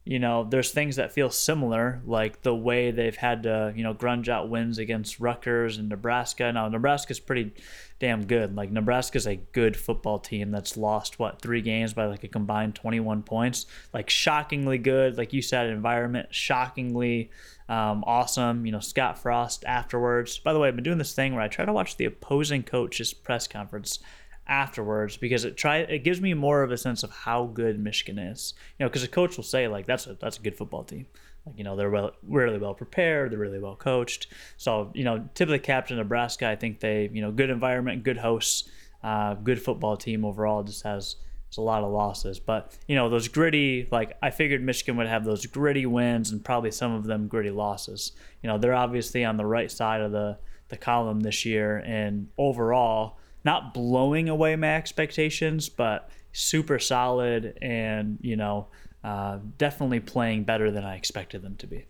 You 0.06 0.18
know, 0.18 0.44
there's 0.44 0.70
things 0.70 0.96
that 0.96 1.12
feel 1.12 1.30
similar, 1.30 2.02
like 2.04 2.42
the 2.42 2.54
way 2.54 2.90
they've 2.90 3.16
had 3.16 3.44
to, 3.44 3.72
you 3.74 3.82
know, 3.82 3.94
grunge 3.94 4.28
out 4.28 4.50
wins 4.50 4.76
against 4.76 5.18
Rutgers 5.18 5.78
and 5.78 5.88
Nebraska. 5.88 6.52
Now, 6.52 6.68
Nebraska's 6.68 7.20
pretty 7.20 7.52
damn 8.00 8.26
good. 8.26 8.54
Like, 8.54 8.70
Nebraska's 8.70 9.26
a 9.26 9.36
good 9.36 9.78
football 9.78 10.18
team 10.18 10.50
that's 10.50 10.76
lost, 10.76 11.18
what, 11.18 11.40
three 11.40 11.62
games 11.62 11.94
by 11.94 12.04
like 12.04 12.22
a 12.22 12.28
combined 12.28 12.74
21 12.74 13.22
points. 13.22 13.64
Like, 13.94 14.10
shockingly 14.10 14.76
good. 14.76 15.16
Like 15.16 15.32
you 15.32 15.40
said, 15.40 15.70
environment, 15.70 16.34
shockingly 16.34 17.30
um, 17.69 18.05
awesome. 18.06 18.66
You 18.66 18.72
know, 18.72 18.81
Scott 18.81 19.19
Frost 19.19 19.64
afterwards. 19.66 20.38
By 20.38 20.52
the 20.52 20.58
way, 20.58 20.69
I've 20.69 20.75
been 20.75 20.84
doing 20.84 20.99
this 20.99 21.14
thing 21.14 21.34
where 21.34 21.43
I 21.43 21.49
try 21.49 21.64
to 21.64 21.72
watch 21.72 21.96
the 21.96 22.05
opposing 22.05 22.62
coach's 22.62 23.14
press 23.14 23.49
conference 23.49 24.00
afterwards 24.46 25.16
because 25.16 25.46
it 25.46 25.56
try 25.56 25.78
it 25.78 26.05
gives 26.05 26.20
me 26.20 26.34
more 26.34 26.62
of 26.62 26.70
a 26.70 26.76
sense 26.76 27.02
of 27.02 27.11
how 27.11 27.46
good 27.46 27.78
Michigan 27.78 28.19
is. 28.19 28.52
You 28.78 28.84
know, 28.84 28.90
because 28.90 29.02
a 29.02 29.08
coach 29.08 29.37
will 29.37 29.44
say 29.44 29.66
like 29.69 29.87
that's 29.87 30.06
a 30.06 30.14
that's 30.14 30.38
a 30.38 30.43
good 30.43 30.56
football 30.56 30.84
team. 30.84 31.06
Like 31.46 31.56
you 31.56 31.64
know 31.64 31.76
they're 31.76 31.90
well 31.90 32.12
really 32.22 32.58
well 32.58 32.75
prepared, 32.75 33.32
they're 33.32 33.38
really 33.38 33.58
well 33.58 33.76
coached. 33.76 34.26
So 34.58 34.90
you 34.94 35.05
know 35.05 35.26
typically 35.34 35.60
captain 35.60 35.96
Nebraska, 35.96 36.48
I 36.48 36.56
think 36.56 36.81
they 36.81 37.08
you 37.12 37.22
know 37.22 37.32
good 37.32 37.48
environment, 37.48 38.05
good 38.05 38.19
hosts, 38.19 38.69
uh, 39.03 39.34
good 39.34 39.60
football 39.60 39.96
team 39.96 40.24
overall. 40.27 40.62
Just 40.62 40.82
has 40.82 41.17
a 41.56 41.63
lot 41.63 41.82
of 41.82 41.93
losses, 41.93 42.39
but 42.39 42.77
you 42.89 42.94
know 42.94 43.08
those 43.08 43.29
gritty 43.29 43.89
like 43.91 44.17
I 44.23 44.31
figured 44.31 44.63
Michigan 44.63 44.96
would 44.96 45.06
have 45.06 45.25
those 45.25 45.46
gritty 45.46 45.87
wins 45.87 46.31
and 46.31 46.44
probably 46.44 46.70
some 46.70 46.93
of 46.93 47.05
them 47.05 47.29
gritty 47.29 47.51
losses. 47.51 48.13
You 48.43 48.49
know 48.49 48.58
they're 48.58 48.75
obviously 48.75 49.25
on 49.25 49.37
the 49.37 49.46
right 49.46 49.70
side 49.70 50.01
of 50.01 50.13
the 50.13 50.39
the 50.69 50.77
column 50.77 51.20
this 51.20 51.44
year, 51.44 51.79
and 51.79 52.29
overall 52.39 53.19
not 53.44 53.75
blowing 53.75 54.29
away 54.29 54.56
my 54.56 54.75
expectations, 54.75 55.69
but 55.69 56.11
super 56.32 56.79
solid 56.79 57.56
and, 57.61 58.19
you 58.20 58.37
know, 58.37 58.69
uh, 59.05 59.39
definitely 59.58 60.01
playing 60.01 60.44
better 60.44 60.70
than 60.70 60.84
I 60.84 60.96
expected 60.96 61.43
them 61.43 61.56
to 61.56 61.67
be. 61.67 61.84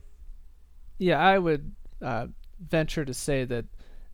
Yeah, 0.99 1.18
I 1.18 1.38
would 1.38 1.73
uh, 2.02 2.26
venture 2.61 3.04
to 3.04 3.14
say 3.14 3.44
that 3.44 3.64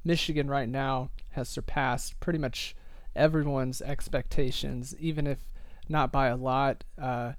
Michigan 0.05 0.49
right 0.49 0.69
now 0.69 1.11
has 1.31 1.49
surpassed 1.49 2.21
pretty 2.21 2.39
much 2.39 2.77
everyone's 3.15 3.83
expectations, 3.83 4.95
even 4.99 5.27
if 5.27 5.39
not 5.89 6.13
by 6.13 6.29
a 6.29 6.37
lot. 6.37 6.85
Uh, 7.01 7.33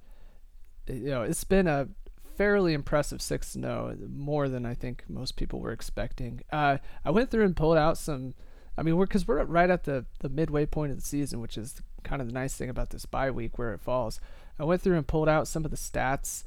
you 0.88 1.10
know, 1.10 1.24
it's 1.24 1.44
been 1.44 1.68
a 1.68 1.90
fairly 2.38 2.74
impressive 2.74 3.22
6 3.22 3.52
0, 3.52 3.98
more 4.10 4.50
than 4.50 4.66
I 4.66 4.74
think 4.74 5.04
most 5.08 5.36
people 5.36 5.60
were 5.60 5.72
expecting. 5.72 6.42
Uh, 6.52 6.78
I 7.06 7.12
went 7.12 7.32
through 7.32 7.46
and 7.46 7.56
pulled 7.56 7.78
out 7.78 7.98
some 7.98 8.34
I 8.78 8.84
mean, 8.84 8.96
we're 8.96 9.06
because 9.06 9.28
we're 9.28 9.44
right 9.44 9.70
at 9.70 9.84
the 9.84 10.06
the 10.20 10.30
midway 10.30 10.66
point 10.66 10.92
of 10.92 10.98
the 10.98 11.06
season, 11.06 11.42
which 11.42 11.58
is 11.58 11.82
kind 12.04 12.22
of 12.22 12.28
the 12.28 12.34
nice 12.34 12.56
thing 12.56 12.70
about 12.70 12.90
this 12.92 13.06
bye 13.06 13.32
week 13.32 13.58
where 13.58 13.74
it 13.74 13.82
falls. 13.82 14.20
I 14.58 14.64
went 14.64 14.82
through 14.82 14.98
and 14.98 15.08
pulled 15.08 15.30
out 15.30 15.48
some 15.48 15.66
of 15.66 15.72
the 15.72 15.78
stats, 15.78 16.44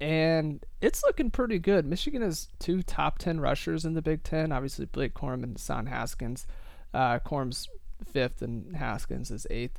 and 0.00 0.64
it's 0.80 1.02
looking 1.02 1.30
pretty 1.30 1.58
good. 1.58 1.86
Michigan 1.86 2.22
has 2.22 2.48
two 2.58 2.82
top 2.82 3.18
ten 3.18 3.40
rushers 3.40 3.84
in 3.84 3.94
the 3.94 4.02
Big 4.02 4.22
Ten. 4.22 4.52
Obviously, 4.52 4.86
Blake 4.86 5.14
Corum 5.14 5.42
and 5.44 5.56
Hassan 5.56 5.86
Haskins. 5.86 6.46
Uh, 6.92 7.20
Corum's 7.20 7.68
fifth, 8.04 8.42
and 8.42 8.76
Haskins 8.76 9.30
is 9.30 9.46
eighth. 9.50 9.78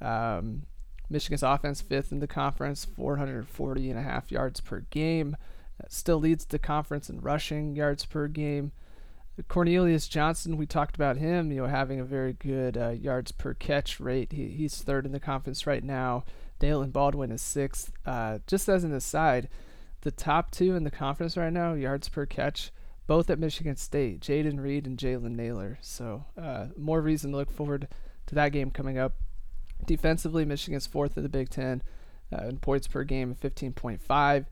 Um, 0.00 0.64
Michigan's 1.10 1.42
offense 1.42 1.80
fifth 1.80 2.12
in 2.12 2.20
the 2.20 2.26
conference, 2.26 2.84
440 2.84 3.90
and 3.90 3.98
a 3.98 4.02
half 4.02 4.30
yards 4.30 4.60
per 4.60 4.80
game. 4.90 5.36
That 5.80 5.92
still 5.92 6.18
leads 6.18 6.44
the 6.44 6.58
conference 6.58 7.10
in 7.10 7.20
rushing 7.20 7.76
yards 7.76 8.06
per 8.06 8.28
game. 8.28 8.72
Cornelius 9.48 10.06
Johnson, 10.06 10.56
we 10.56 10.66
talked 10.66 10.94
about 10.94 11.16
him, 11.16 11.50
you 11.50 11.62
know, 11.62 11.66
having 11.66 11.98
a 11.98 12.04
very 12.04 12.32
good 12.32 12.76
uh, 12.76 12.90
yards 12.90 13.32
per 13.32 13.52
catch 13.52 13.98
rate. 13.98 14.32
He, 14.32 14.48
he's 14.48 14.80
third 14.80 15.06
in 15.06 15.12
the 15.12 15.18
conference 15.18 15.66
right 15.66 15.82
now. 15.82 16.24
Daylen 16.60 16.92
Baldwin 16.92 17.32
is 17.32 17.42
sixth. 17.42 17.92
Uh, 18.06 18.38
just 18.46 18.68
as 18.68 18.84
an 18.84 18.92
aside, 18.94 19.48
the 20.02 20.12
top 20.12 20.52
two 20.52 20.76
in 20.76 20.84
the 20.84 20.90
conference 20.90 21.36
right 21.36 21.52
now, 21.52 21.74
yards 21.74 22.08
per 22.08 22.26
catch, 22.26 22.70
both 23.06 23.30
at 23.30 23.38
Michigan 23.38 23.76
State, 23.76 24.20
Jayden 24.20 24.60
Reed 24.60 24.86
and 24.86 24.98
Jalen 24.98 25.36
Nailor. 25.36 25.78
So 25.80 26.24
uh, 26.40 26.66
more 26.76 27.00
reason 27.00 27.32
to 27.32 27.36
look 27.36 27.50
forward 27.50 27.88
to 28.26 28.34
that 28.34 28.52
game 28.52 28.70
coming 28.70 28.98
up 28.98 29.14
Defensively, 29.86 30.44
Michigan's 30.44 30.86
fourth 30.86 31.16
in 31.16 31.22
the 31.22 31.28
Big 31.28 31.50
Ten 31.50 31.82
uh, 32.32 32.46
in 32.46 32.58
points 32.58 32.86
per 32.86 33.04
game, 33.04 33.34
15.5. 33.34 34.46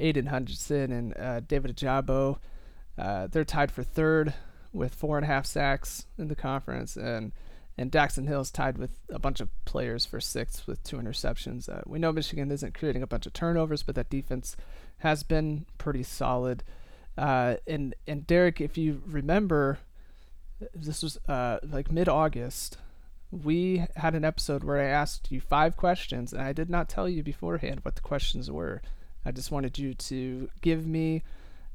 Aidan 0.00 0.26
Hutchinson 0.26 0.92
and 0.92 1.16
uh, 1.18 1.40
David 1.40 1.76
Ojabo, 1.76 2.38
uh, 2.96 3.26
they're 3.26 3.44
tied 3.44 3.72
for 3.72 3.82
third 3.82 4.34
with 4.72 4.94
four 4.94 5.18
and 5.18 5.24
a 5.24 5.26
half 5.26 5.44
sacks 5.44 6.06
in 6.16 6.28
the 6.28 6.36
conference, 6.36 6.96
and 6.96 7.32
and 7.76 7.90
Daxton 7.90 8.26
Hill's 8.26 8.50
tied 8.50 8.76
with 8.76 8.90
a 9.08 9.18
bunch 9.18 9.40
of 9.40 9.48
players 9.64 10.04
for 10.04 10.20
sixth 10.20 10.66
with 10.66 10.82
two 10.84 10.98
interceptions. 10.98 11.68
Uh, 11.68 11.82
we 11.86 11.98
know 11.98 12.12
Michigan 12.12 12.50
isn't 12.50 12.74
creating 12.74 13.02
a 13.02 13.06
bunch 13.06 13.26
of 13.26 13.32
turnovers, 13.32 13.82
but 13.82 13.94
that 13.96 14.10
defense 14.10 14.56
has 14.98 15.22
been 15.24 15.66
pretty 15.78 16.02
solid. 16.04 16.62
Uh, 17.18 17.56
and 17.66 17.94
and 18.06 18.26
Derek, 18.26 18.60
if 18.60 18.78
you 18.78 19.02
remember, 19.06 19.78
this 20.74 21.02
was 21.02 21.18
uh, 21.28 21.58
like 21.62 21.90
mid 21.90 22.08
August. 22.08 22.78
We 23.30 23.84
had 23.96 24.14
an 24.14 24.24
episode 24.24 24.64
where 24.64 24.80
I 24.80 24.84
asked 24.84 25.30
you 25.30 25.40
five 25.40 25.76
questions, 25.76 26.32
and 26.32 26.40
I 26.40 26.52
did 26.52 26.70
not 26.70 26.88
tell 26.88 27.08
you 27.08 27.22
beforehand 27.22 27.80
what 27.82 27.96
the 27.96 28.00
questions 28.00 28.50
were. 28.50 28.80
I 29.24 29.32
just 29.32 29.50
wanted 29.50 29.78
you 29.78 29.94
to 29.94 30.48
give 30.62 30.86
me 30.86 31.22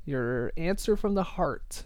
your 0.05 0.51
answer 0.57 0.95
from 0.95 1.13
the 1.13 1.23
heart. 1.23 1.83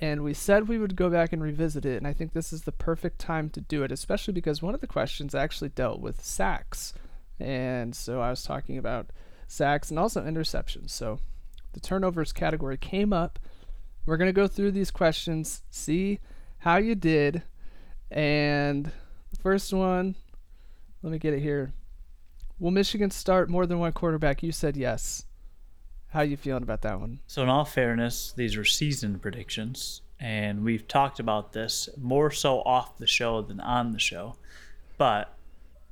And 0.00 0.24
we 0.24 0.34
said 0.34 0.66
we 0.66 0.78
would 0.78 0.96
go 0.96 1.08
back 1.08 1.32
and 1.32 1.42
revisit 1.42 1.84
it, 1.84 1.98
and 1.98 2.06
I 2.06 2.12
think 2.12 2.32
this 2.32 2.52
is 2.52 2.62
the 2.62 2.72
perfect 2.72 3.20
time 3.20 3.48
to 3.50 3.60
do 3.60 3.84
it, 3.84 3.92
especially 3.92 4.34
because 4.34 4.60
one 4.60 4.74
of 4.74 4.80
the 4.80 4.88
questions 4.88 5.34
actually 5.34 5.68
dealt 5.68 6.00
with 6.00 6.24
sacks. 6.24 6.94
And 7.38 7.94
so 7.94 8.20
I 8.20 8.30
was 8.30 8.42
talking 8.42 8.78
about 8.78 9.10
sacks 9.46 9.90
and 9.90 9.98
also 9.98 10.24
interceptions. 10.24 10.90
So 10.90 11.20
the 11.74 11.80
turnovers 11.80 12.32
category 12.32 12.76
came 12.76 13.12
up. 13.12 13.38
We're 14.06 14.16
going 14.16 14.28
to 14.28 14.32
go 14.32 14.46
through 14.46 14.72
these 14.72 14.90
questions, 14.90 15.62
see 15.70 16.20
how 16.58 16.76
you 16.76 16.94
did. 16.94 17.42
And 18.10 18.86
the 18.86 19.36
first 19.42 19.72
one, 19.72 20.14
let 21.02 21.12
me 21.12 21.18
get 21.18 21.34
it 21.34 21.40
here. 21.40 21.72
Will 22.58 22.70
Michigan 22.70 23.10
start 23.10 23.50
more 23.50 23.66
than 23.66 23.78
one 23.78 23.92
quarterback? 23.92 24.42
You 24.42 24.52
said 24.52 24.76
yes. 24.76 25.24
How 26.08 26.20
are 26.20 26.24
you 26.24 26.36
feeling 26.36 26.62
about 26.62 26.82
that 26.82 27.00
one? 27.00 27.18
So, 27.26 27.42
in 27.42 27.48
all 27.48 27.64
fairness, 27.64 28.32
these 28.36 28.56
are 28.56 28.64
season 28.64 29.18
predictions, 29.18 30.02
and 30.20 30.62
we've 30.62 30.86
talked 30.86 31.18
about 31.18 31.52
this 31.52 31.88
more 32.00 32.30
so 32.30 32.60
off 32.60 32.96
the 32.98 33.06
show 33.06 33.42
than 33.42 33.58
on 33.58 33.90
the 33.90 33.98
show. 33.98 34.36
But 34.96 35.34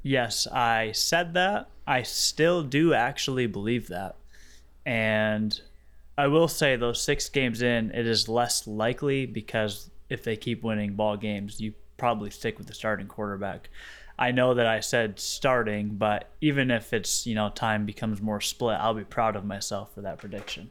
yes, 0.02 0.46
I 0.46 0.92
said 0.92 1.34
that. 1.34 1.68
I 1.86 2.02
still 2.02 2.62
do 2.62 2.94
actually 2.94 3.48
believe 3.48 3.88
that. 3.88 4.14
And 4.86 5.60
I 6.16 6.26
will 6.26 6.48
say, 6.48 6.76
those 6.76 7.00
six 7.00 7.28
games 7.28 7.62
in, 7.62 7.90
it 7.92 8.06
is 8.06 8.28
less 8.28 8.66
likely 8.66 9.26
because 9.26 9.90
if 10.10 10.22
they 10.22 10.36
keep 10.36 10.62
winning 10.62 10.94
ball 10.94 11.16
games, 11.16 11.60
you 11.60 11.72
probably 11.96 12.30
stick 12.30 12.58
with 12.58 12.66
the 12.66 12.74
starting 12.74 13.06
quarterback. 13.06 13.70
I 14.18 14.30
know 14.30 14.54
that 14.54 14.66
I 14.66 14.80
said 14.80 15.18
starting, 15.18 15.96
but 15.96 16.30
even 16.40 16.70
if 16.70 16.92
it's 16.92 17.26
you 17.26 17.34
know 17.34 17.48
time 17.50 17.86
becomes 17.86 18.20
more 18.20 18.40
split, 18.40 18.76
I'll 18.78 18.94
be 18.94 19.04
proud 19.04 19.36
of 19.36 19.44
myself 19.44 19.94
for 19.94 20.02
that 20.02 20.18
prediction. 20.18 20.70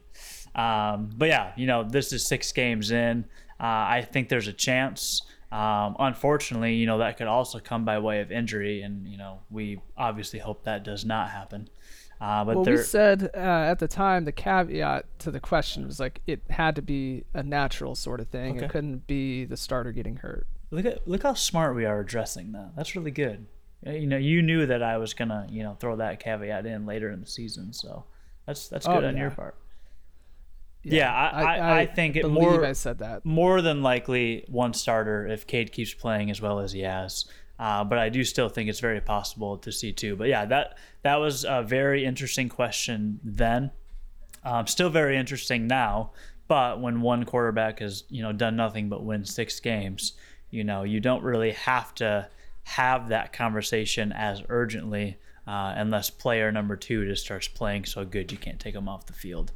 Um, 0.54 1.10
but 1.16 1.28
yeah, 1.28 1.52
you 1.56 1.66
know 1.66 1.82
this 1.82 2.12
is 2.12 2.26
six 2.26 2.52
games 2.52 2.90
in. 2.92 3.24
Uh, 3.60 3.64
I 3.98 4.06
think 4.10 4.28
there's 4.28 4.48
a 4.48 4.52
chance. 4.52 5.22
Um, 5.50 5.96
unfortunately, 5.98 6.74
you 6.74 6.86
know 6.86 6.98
that 6.98 7.18
could 7.18 7.26
also 7.26 7.58
come 7.58 7.84
by 7.84 7.98
way 7.98 8.20
of 8.20 8.30
injury, 8.30 8.82
and 8.82 9.06
you 9.08 9.18
know 9.18 9.40
we 9.50 9.80
obviously 9.96 10.38
hope 10.38 10.64
that 10.64 10.84
does 10.84 11.04
not 11.04 11.30
happen. 11.30 11.68
Uh, 12.22 12.44
but 12.44 12.54
well, 12.54 12.64
we 12.64 12.76
said 12.76 13.30
uh, 13.34 13.38
at 13.38 13.80
the 13.80 13.88
time 13.88 14.24
the 14.24 14.30
caveat 14.30 15.04
to 15.18 15.28
the 15.32 15.40
question 15.40 15.84
was 15.84 15.98
like 15.98 16.20
it 16.24 16.40
had 16.50 16.76
to 16.76 16.82
be 16.82 17.24
a 17.34 17.42
natural 17.42 17.96
sort 17.96 18.20
of 18.20 18.28
thing. 18.28 18.56
Okay. 18.56 18.66
It 18.66 18.70
couldn't 18.70 19.08
be 19.08 19.44
the 19.44 19.56
starter 19.56 19.90
getting 19.90 20.14
hurt. 20.16 20.46
Look 20.70 20.86
at 20.86 21.08
look 21.08 21.24
how 21.24 21.34
smart 21.34 21.74
we 21.74 21.84
are 21.84 21.98
addressing 21.98 22.52
that. 22.52 22.76
That's 22.76 22.94
really 22.94 23.10
good. 23.10 23.46
You 23.84 24.06
know, 24.06 24.18
you 24.18 24.40
knew 24.40 24.66
that 24.66 24.84
I 24.84 24.98
was 24.98 25.14
gonna 25.14 25.48
you 25.50 25.64
know 25.64 25.74
throw 25.80 25.96
that 25.96 26.20
caveat 26.20 26.64
in 26.64 26.86
later 26.86 27.10
in 27.10 27.20
the 27.20 27.26
season, 27.26 27.72
so 27.72 28.04
that's 28.46 28.68
that's 28.68 28.86
good 28.86 29.02
oh, 29.02 29.08
on 29.08 29.16
yeah. 29.16 29.22
your 29.22 29.30
part. 29.32 29.56
Yeah, 30.84 30.94
yeah 30.94 31.12
I, 31.12 31.42
I, 31.42 31.56
I, 31.56 31.80
I, 31.80 31.86
think 31.86 32.14
it 32.14 32.28
more. 32.28 32.64
I 32.64 32.72
said 32.72 32.98
that 32.98 33.24
more 33.24 33.60
than 33.62 33.82
likely 33.82 34.44
one 34.46 34.74
starter 34.74 35.26
if 35.26 35.48
Cade 35.48 35.72
keeps 35.72 35.92
playing 35.92 36.30
as 36.30 36.40
well 36.40 36.60
as 36.60 36.70
he 36.70 36.82
has. 36.82 37.24
Uh, 37.62 37.84
but 37.84 37.96
I 37.96 38.08
do 38.08 38.24
still 38.24 38.48
think 38.48 38.68
it's 38.68 38.80
very 38.80 39.00
possible 39.00 39.56
to 39.58 39.70
see 39.70 39.92
two. 39.92 40.16
But 40.16 40.26
yeah, 40.26 40.44
that 40.46 40.78
that 41.02 41.20
was 41.20 41.44
a 41.48 41.62
very 41.62 42.04
interesting 42.04 42.48
question 42.48 43.20
then. 43.22 43.70
Um, 44.42 44.66
still 44.66 44.90
very 44.90 45.16
interesting 45.16 45.68
now. 45.68 46.10
But 46.48 46.80
when 46.80 47.02
one 47.02 47.24
quarterback 47.24 47.78
has 47.78 48.02
you 48.08 48.20
know 48.20 48.32
done 48.32 48.56
nothing 48.56 48.88
but 48.88 49.04
win 49.04 49.24
six 49.24 49.60
games, 49.60 50.14
you 50.50 50.64
know 50.64 50.82
you 50.82 50.98
don't 50.98 51.22
really 51.22 51.52
have 51.52 51.94
to 51.96 52.28
have 52.64 53.10
that 53.10 53.32
conversation 53.32 54.10
as 54.10 54.42
urgently 54.48 55.18
uh, 55.46 55.74
unless 55.76 56.10
player 56.10 56.50
number 56.50 56.74
two 56.74 57.06
just 57.06 57.24
starts 57.24 57.46
playing 57.46 57.84
so 57.84 58.04
good 58.04 58.32
you 58.32 58.38
can't 58.38 58.58
take 58.58 58.74
him 58.74 58.88
off 58.88 59.06
the 59.06 59.12
field. 59.12 59.52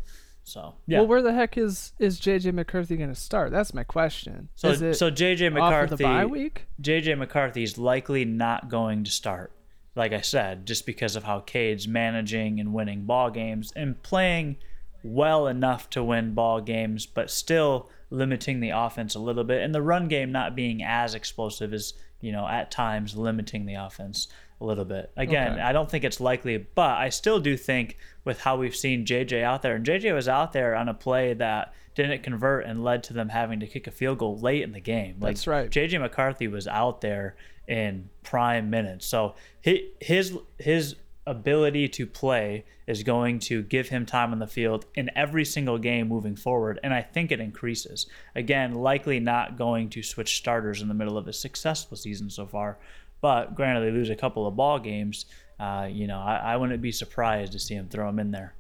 So 0.47 0.77
yeah. 0.87 1.01
Well, 1.01 1.09
where 1.09 1.23
the 1.23 1.33
heck 1.33 1.59
is 1.59 1.93
is 1.99 2.21
JJ 2.21 2.55
McCarthy 2.55 2.97
going 2.97 3.09
to 3.09 3.17
start? 3.17 3.51
That's 3.51 3.75
my 3.75 3.83
question. 3.83 4.49
So 4.55 4.93
so 4.93 5.11
JJ 5.11 5.53
McCarthy 5.53 5.97
the 5.97 6.05
bye 6.05 6.25
week. 6.25 6.67
JJ 6.81 7.19
McCarthy 7.19 7.65
is 7.65 7.77
likely 7.77 8.25
not 8.25 8.69
going 8.69 9.03
to 9.05 9.11
start. 9.11 9.51
Like 9.97 10.13
I 10.13 10.21
said, 10.21 10.65
just 10.65 10.87
because 10.87 11.17
of 11.17 11.25
how 11.25 11.41
Cade's 11.41 11.89
managing 11.89 12.61
and 12.61 12.73
winning 12.73 13.07
ball 13.07 13.31
games 13.31 13.73
and 13.75 14.01
playing 14.05 14.59
well 15.03 15.49
enough 15.49 15.91
to 15.91 16.05
win 16.05 16.35
ball 16.35 16.61
games, 16.61 17.07
but 17.07 17.29
still 17.29 17.91
limiting 18.11 18.61
the 18.61 18.71
offense 18.71 19.17
a 19.17 19.21
little 19.21 19.45
bit, 19.45 19.63
and 19.63 19.75
the 19.75 19.83
run 19.83 20.07
game 20.07 20.31
not 20.31 20.55
being 20.55 20.81
as 20.81 21.17
explosive 21.17 21.75
as 21.75 21.93
you 22.21 22.31
know 22.31 22.47
at 22.47 22.71
times 22.71 23.17
limiting 23.17 23.67
the 23.67 23.75
offense 23.75 24.29
a 24.61 24.65
little 24.65 24.85
bit. 24.85 25.11
Again, 25.17 25.55
okay. 25.55 25.63
I 25.63 25.73
don't 25.73 25.91
think 25.91 26.05
it's 26.05 26.21
likely, 26.21 26.57
but 26.59 26.97
I 26.99 27.11
still 27.11 27.41
do 27.41 27.57
think 27.57 27.97
with 28.25 28.41
how 28.41 28.57
we've 28.57 28.77
seen 28.77 29.05
JJ 29.05 29.43
out 29.43 29.63
there, 29.63 29.75
and 29.75 29.85
JJ 29.85 30.15
was 30.15 30.29
out 30.29 30.53
there 30.53 30.75
on 30.75 30.89
a 30.89 30.95
play 30.95 31.35
that 31.35 31.75
didn't 31.95 32.23
convert 32.23 32.67
and 32.67 32.85
led 32.85 33.03
to 33.05 33.13
them 33.13 33.31
having 33.31 33.61
to 33.61 33.67
kick 33.67 33.87
a 33.87 33.91
field 33.91 34.19
goal 34.19 34.39
late 34.39 34.63
in 34.63 34.73
the 34.73 34.81
game. 34.81 35.17
Like, 35.21 35.35
That's 35.35 35.47
right. 35.47 35.71
JJ 35.71 36.01
McCarthy 36.01 36.49
was 36.49 36.67
out 36.67 37.01
there 37.01 37.37
in 37.67 38.09
prime 38.23 38.71
minutes, 38.71 39.07
so 39.07 39.35
his 39.61 40.37
his 40.59 40.97
ability 41.27 41.89
to 41.89 42.07
play 42.07 42.65
is 42.87 43.03
going 43.03 43.41
to 43.41 43.63
give 43.63 43.89
him 43.89 44.07
time 44.07 44.31
on 44.31 44.39
the 44.39 44.47
field 44.47 44.87
in 44.95 45.11
every 45.17 45.45
single 45.45 45.77
game 45.77 46.07
moving 46.07 46.37
forward 46.37 46.79
and 46.85 46.95
i 46.95 47.03
think 47.03 47.33
it 47.33 47.41
increases 47.41 48.07
again 48.37 48.73
likely 48.73 49.19
not 49.19 49.59
going 49.59 49.91
to 49.91 50.05
switch 50.05 50.37
starters 50.37 50.81
in 50.81 50.87
the 50.87 50.95
middle 50.95 51.19
of 51.19 51.27
a 51.27 51.33
successful 51.33 51.97
season 51.97 52.31
so 52.31 52.47
far 52.47 52.79
but 53.21 53.55
granted, 53.55 53.81
they 53.81 53.91
lose 53.91 54.11
a 54.11 54.17
couple 54.17 54.47
of 54.47 54.57
ball 54.57 54.79
games. 54.79 55.27
Uh, 55.59 55.89
you 55.91 56.07
know, 56.07 56.19
I, 56.19 56.37
I, 56.37 56.57
wouldn't 56.57 56.83
be 56.83 56.93
surprised 56.93 57.53
to 57.53 57.59
see 57.59 57.75
him 57.75 57.89
throw 57.89 58.09
him 58.09 58.19
in 58.19 58.31
there. 58.31 58.55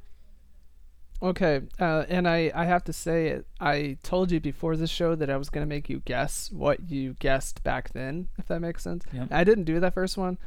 Okay, 1.23 1.63
uh, 1.79 2.05
and 2.09 2.27
I, 2.29 2.51
I 2.55 2.65
have 2.65 2.85
to 2.85 2.93
say, 2.93 3.41
I 3.61 3.99
told 4.03 4.31
you 4.31 4.41
before 4.41 4.77
the 4.77 4.87
show 4.87 5.15
that 5.15 5.29
I 5.29 5.37
was 5.37 5.51
going 5.51 5.63
to 5.63 5.69
make 5.69 5.89
you 5.89 6.01
guess 6.05 6.51
what 6.51 6.91
you 6.91 7.15
guessed 7.19 7.63
back 7.63 7.93
then, 7.93 8.29
if 8.39 8.47
that 8.47 8.61
makes 8.61 8.83
sense. 8.83 9.05
Yep. 9.13 9.29
I 9.31 9.45
didn't 9.45 9.65
do 9.65 9.79
that 9.81 9.95
first 9.95 10.17
one. 10.17 10.39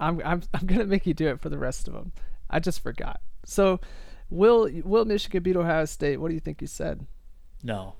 I'm, 0.00 0.20
I'm, 0.24 0.42
I'm 0.54 0.66
going 0.66 0.80
to 0.80 0.86
make 0.86 1.06
you 1.06 1.14
do 1.14 1.28
it 1.28 1.40
for 1.40 1.48
the 1.48 1.58
rest 1.58 1.88
of 1.88 1.94
them. 1.94 2.12
I 2.50 2.60
just 2.60 2.82
forgot. 2.82 3.20
So, 3.44 3.80
will 4.30 4.70
will 4.84 5.04
Michigan 5.04 5.42
beat 5.42 5.56
Ohio 5.56 5.84
State? 5.84 6.18
What 6.18 6.28
do 6.28 6.34
you 6.34 6.40
think 6.40 6.60
you 6.60 6.66
said? 6.66 7.06
No. 7.62 7.94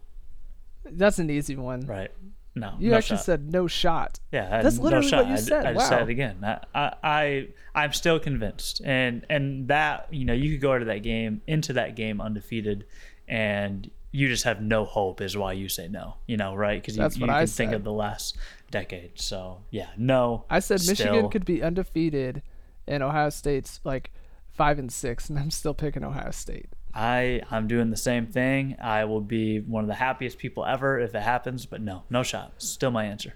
That's 0.85 1.19
an 1.19 1.31
easy 1.31 1.57
one. 1.57 1.83
Right. 1.83 2.11
No, 2.55 2.75
you 2.78 2.90
no 2.90 2.97
actually 2.97 3.19
shot. 3.19 3.26
said 3.26 3.52
no 3.52 3.67
shot. 3.67 4.21
Yeah, 4.33 4.62
that's 4.62 4.78
literally 4.78 5.11
no 5.11 5.19
what 5.19 5.28
you 5.28 5.37
said. 5.38 5.64
I, 5.64 5.71
I 5.71 5.73
wow. 5.75 5.88
said 5.88 6.02
it 6.02 6.09
again. 6.09 6.38
I, 6.43 6.93
I, 7.02 7.49
I, 7.75 7.85
am 7.85 7.93
still 7.93 8.19
convinced, 8.19 8.81
and 8.85 9.25
and 9.31 9.69
that 9.69 10.09
you 10.11 10.25
know 10.25 10.33
you 10.33 10.52
could 10.52 10.61
go 10.61 10.75
into 10.75 10.87
that 10.87 11.02
game 11.02 11.40
into 11.47 11.75
that 11.75 11.95
game 11.95 12.21
undefeated, 12.21 12.87
and 13.28 13.90
you 14.11 14.28
just 14.28 14.45
have 14.45 14.61
no 14.61 14.85
hope 14.85 15.21
is 15.21 15.37
why 15.37 15.52
you 15.52 15.69
say 15.69 15.88
no. 15.88 16.17
You 16.26 16.37
know, 16.37 16.55
right? 16.55 16.81
Because 16.81 16.97
you, 16.97 17.05
you 17.05 17.26
can 17.26 17.47
said. 17.47 17.57
think 17.57 17.73
of 17.73 17.85
the 17.85 17.93
last 17.93 18.37
decade. 18.71 19.21
So 19.21 19.62
yeah, 19.71 19.88
no. 19.97 20.45
I 20.50 20.59
said 20.61 20.81
still. 20.81 20.93
Michigan 20.93 21.31
could 21.31 21.45
be 21.45 21.62
undefeated, 21.62 22.43
and 22.87 23.02
Ohio 23.02 23.31
State's 23.31 23.81
like 23.85 24.12
five 24.50 24.78
and 24.78 24.93
six, 24.93 25.31
and 25.31 25.38
I'm 25.38 25.50
still 25.50 25.75
picking 25.75 26.05
Ohio 26.05 26.33
State. 26.33 26.71
I 26.95 27.42
I'm 27.50 27.68
doing 27.68 27.90
the 27.90 27.97
same 27.97 28.26
thing. 28.26 28.76
I 28.80 29.04
will 29.04 29.21
be 29.21 29.61
one 29.61 29.85
of 29.85 29.88
the 29.88 29.95
happiest 29.95 30.38
people 30.38 30.64
ever 30.64 30.99
if 30.99 31.14
it 31.14 31.23
happens, 31.23 31.66
but 31.66 31.80
no, 31.80 32.04
no 32.11 32.23
shot. 32.23 32.54
Still 32.59 32.90
my 32.90 33.04
answer. 33.04 33.35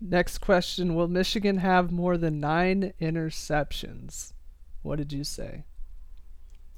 Next 0.00 0.38
question: 0.38 0.94
Will 0.94 1.08
Michigan 1.08 1.58
have 1.58 1.90
more 1.90 2.16
than 2.16 2.40
nine 2.40 2.92
interceptions? 3.00 4.32
What 4.82 4.96
did 4.96 5.12
you 5.12 5.24
say? 5.24 5.64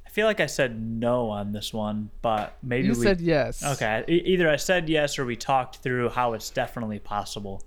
I 0.07 0.09
feel 0.11 0.27
like 0.27 0.41
I 0.41 0.47
said 0.47 0.81
no 0.81 1.29
on 1.29 1.53
this 1.53 1.75
one, 1.75 2.11
but 2.23 2.57
maybe 2.63 2.89
you 2.89 2.95
we, 2.95 3.03
said 3.03 3.21
yes. 3.21 3.63
Okay, 3.65 4.05
either 4.09 4.49
I 4.49 4.57
said 4.57 4.89
yes 4.89 5.19
or 5.19 5.27
we 5.27 5.37
talked 5.37 5.77
through 5.77 6.11
how 6.11 6.33
it's 6.33 6.51
definitely 6.51 7.01
possible. 7.01 7.63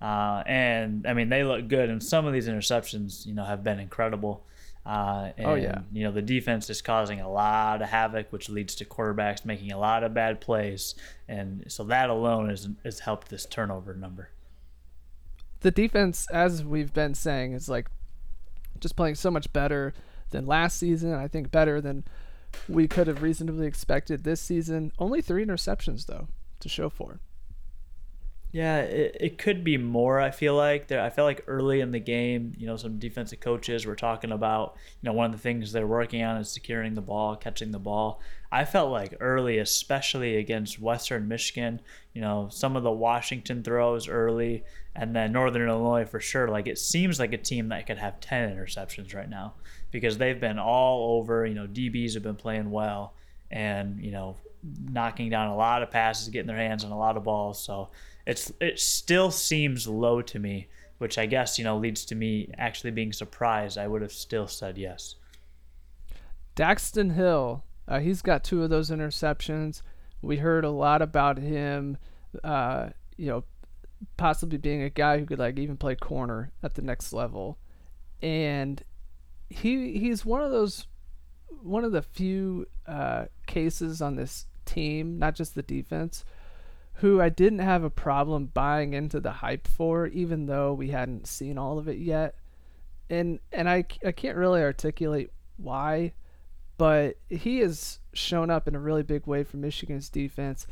Uh, 0.00 0.42
and 0.44 1.06
I 1.06 1.14
mean, 1.14 1.28
they 1.28 1.42
look 1.42 1.68
good, 1.68 1.88
and 1.88 2.02
some 2.02 2.26
of 2.26 2.32
these 2.32 2.48
interceptions, 2.48 3.24
you 3.26 3.32
know, 3.32 3.44
have 3.44 3.64
been 3.64 3.78
incredible. 3.78 4.44
Uh, 4.86 5.32
and, 5.36 5.46
oh 5.46 5.54
yeah. 5.54 5.80
You 5.92 6.04
know 6.04 6.12
the 6.12 6.22
defense 6.22 6.70
is 6.70 6.80
causing 6.80 7.20
a 7.20 7.28
lot 7.28 7.82
of 7.82 7.88
havoc, 7.88 8.32
which 8.32 8.48
leads 8.48 8.76
to 8.76 8.84
quarterbacks 8.84 9.44
making 9.44 9.72
a 9.72 9.78
lot 9.78 10.04
of 10.04 10.14
bad 10.14 10.40
plays, 10.40 10.94
and 11.28 11.64
so 11.66 11.82
that 11.84 12.08
alone 12.08 12.48
has 12.50 12.68
has 12.84 13.00
helped 13.00 13.28
this 13.28 13.46
turnover 13.46 13.94
number. 13.94 14.30
the 15.60 15.72
defense, 15.72 16.26
as 16.30 16.62
we've 16.64 16.92
been 16.92 17.14
saying, 17.14 17.52
is 17.52 17.68
like 17.68 17.88
just 18.78 18.94
playing 18.94 19.16
so 19.16 19.30
much 19.30 19.52
better 19.52 19.92
than 20.30 20.46
last 20.46 20.78
season. 20.78 21.12
I 21.14 21.26
think 21.26 21.50
better 21.50 21.80
than 21.80 22.04
we 22.68 22.86
could 22.86 23.08
have 23.08 23.22
reasonably 23.22 23.66
expected 23.66 24.22
this 24.22 24.40
season. 24.40 24.92
Only 24.98 25.20
three 25.20 25.44
interceptions 25.44 26.06
though 26.06 26.28
to 26.60 26.68
show 26.68 26.88
for. 26.88 27.18
Yeah, 28.56 28.78
it, 28.78 29.18
it 29.20 29.36
could 29.36 29.64
be 29.64 29.76
more. 29.76 30.18
I 30.18 30.30
feel 30.30 30.54
like 30.54 30.86
there. 30.86 31.02
I 31.02 31.10
feel 31.10 31.26
like 31.26 31.44
early 31.46 31.82
in 31.82 31.90
the 31.90 32.00
game, 32.00 32.54
you 32.56 32.66
know, 32.66 32.78
some 32.78 32.98
defensive 32.98 33.38
coaches 33.38 33.84
were 33.84 33.94
talking 33.94 34.32
about, 34.32 34.76
you 35.02 35.06
know, 35.06 35.12
one 35.12 35.26
of 35.26 35.32
the 35.32 35.38
things 35.38 35.72
they're 35.72 35.86
working 35.86 36.22
on 36.22 36.38
is 36.38 36.48
securing 36.48 36.94
the 36.94 37.02
ball, 37.02 37.36
catching 37.36 37.70
the 37.70 37.78
ball. 37.78 38.18
I 38.50 38.64
felt 38.64 38.90
like 38.90 39.14
early, 39.20 39.58
especially 39.58 40.38
against 40.38 40.80
Western 40.80 41.28
Michigan, 41.28 41.82
you 42.14 42.22
know, 42.22 42.48
some 42.50 42.76
of 42.76 42.82
the 42.82 42.90
Washington 42.90 43.62
throws 43.62 44.08
early, 44.08 44.64
and 44.94 45.14
then 45.14 45.32
Northern 45.32 45.68
Illinois 45.68 46.06
for 46.06 46.18
sure. 46.18 46.48
Like 46.48 46.66
it 46.66 46.78
seems 46.78 47.20
like 47.20 47.34
a 47.34 47.38
team 47.38 47.68
that 47.68 47.86
could 47.86 47.98
have 47.98 48.20
ten 48.20 48.56
interceptions 48.56 49.14
right 49.14 49.28
now 49.28 49.52
because 49.90 50.16
they've 50.16 50.40
been 50.40 50.58
all 50.58 51.18
over. 51.18 51.44
You 51.44 51.56
know, 51.56 51.66
DBs 51.66 52.14
have 52.14 52.22
been 52.22 52.36
playing 52.36 52.70
well, 52.70 53.12
and 53.50 54.00
you 54.02 54.12
know, 54.12 54.38
knocking 54.90 55.28
down 55.28 55.48
a 55.48 55.56
lot 55.56 55.82
of 55.82 55.90
passes, 55.90 56.30
getting 56.30 56.46
their 56.46 56.56
hands 56.56 56.84
on 56.84 56.90
a 56.90 56.98
lot 56.98 57.18
of 57.18 57.24
balls. 57.24 57.62
So 57.62 57.90
it's 58.26 58.52
it 58.60 58.80
still 58.80 59.30
seems 59.30 59.86
low 59.86 60.20
to 60.22 60.38
me, 60.38 60.68
which 60.98 61.16
I 61.16 61.26
guess 61.26 61.58
you 61.58 61.64
know 61.64 61.78
leads 61.78 62.04
to 62.06 62.14
me 62.14 62.50
actually 62.58 62.90
being 62.90 63.12
surprised. 63.12 63.78
I 63.78 63.86
would 63.86 64.02
have 64.02 64.12
still 64.12 64.48
said 64.48 64.76
yes. 64.76 65.14
Daxton 66.56 67.14
Hill, 67.14 67.64
uh, 67.86 68.00
he's 68.00 68.22
got 68.22 68.42
two 68.42 68.62
of 68.62 68.70
those 68.70 68.90
interceptions. 68.90 69.82
We 70.22 70.38
heard 70.38 70.64
a 70.64 70.70
lot 70.70 71.02
about 71.02 71.38
him, 71.38 71.98
uh, 72.42 72.88
you 73.16 73.26
know, 73.26 73.44
possibly 74.16 74.58
being 74.58 74.82
a 74.82 74.90
guy 74.90 75.18
who 75.18 75.26
could 75.26 75.38
like 75.38 75.58
even 75.58 75.76
play 75.76 75.94
corner 75.94 76.52
at 76.62 76.74
the 76.74 76.82
next 76.82 77.12
level, 77.12 77.58
and 78.20 78.82
he 79.48 79.98
he's 79.98 80.24
one 80.24 80.42
of 80.42 80.50
those 80.50 80.86
one 81.62 81.84
of 81.84 81.92
the 81.92 82.02
few 82.02 82.66
uh, 82.88 83.26
cases 83.46 84.02
on 84.02 84.16
this 84.16 84.46
team, 84.64 85.18
not 85.18 85.34
just 85.34 85.54
the 85.54 85.62
defense, 85.62 86.24
who 86.96 87.20
I 87.20 87.28
didn't 87.28 87.58
have 87.58 87.84
a 87.84 87.90
problem 87.90 88.46
buying 88.46 88.94
into 88.94 89.20
the 89.20 89.30
hype 89.30 89.68
for, 89.68 90.06
even 90.06 90.46
though 90.46 90.72
we 90.72 90.90
hadn't 90.90 91.26
seen 91.26 91.58
all 91.58 91.78
of 91.78 91.88
it 91.88 91.98
yet. 91.98 92.36
And 93.10 93.38
and 93.52 93.68
I, 93.68 93.84
I 94.04 94.12
can't 94.12 94.36
really 94.36 94.62
articulate 94.62 95.30
why, 95.56 96.12
but 96.78 97.18
he 97.28 97.58
has 97.58 98.00
shown 98.14 98.50
up 98.50 98.66
in 98.66 98.74
a 98.74 98.80
really 98.80 99.02
big 99.02 99.26
way 99.26 99.44
for 99.44 99.58
Michigan's 99.58 100.08
defense 100.08 100.66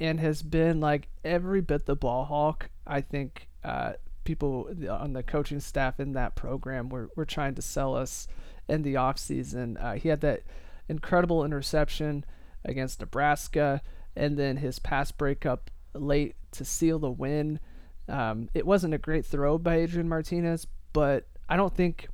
and 0.00 0.20
has 0.20 0.42
been 0.42 0.80
like 0.80 1.08
every 1.24 1.60
bit 1.60 1.86
the 1.86 1.96
ball 1.96 2.24
hawk. 2.24 2.70
I 2.86 3.00
think 3.00 3.48
uh, 3.64 3.94
people 4.22 4.70
on 4.88 5.12
the 5.12 5.22
coaching 5.22 5.60
staff 5.60 5.98
in 5.98 6.12
that 6.12 6.36
program 6.36 6.88
were, 6.88 7.10
were 7.16 7.26
trying 7.26 7.54
to 7.56 7.62
sell 7.62 7.96
us 7.96 8.28
in 8.68 8.82
the 8.82 8.94
offseason. 8.94 9.82
Uh, 9.82 9.94
he 9.94 10.08
had 10.08 10.20
that 10.20 10.42
incredible 10.88 11.44
interception 11.44 12.24
against 12.64 13.00
Nebraska 13.00 13.82
and 14.16 14.38
then 14.38 14.58
his 14.58 14.78
pass 14.78 15.12
breakup 15.12 15.70
late 15.94 16.36
to 16.52 16.64
seal 16.64 16.98
the 16.98 17.10
win. 17.10 17.60
Um, 18.08 18.48
it 18.54 18.66
wasn't 18.66 18.94
a 18.94 18.98
great 18.98 19.24
throw 19.24 19.58
by 19.58 19.76
Adrian 19.76 20.08
Martinez, 20.08 20.66
but 20.92 21.26
I 21.48 21.56
don't 21.56 21.74
think 21.74 22.08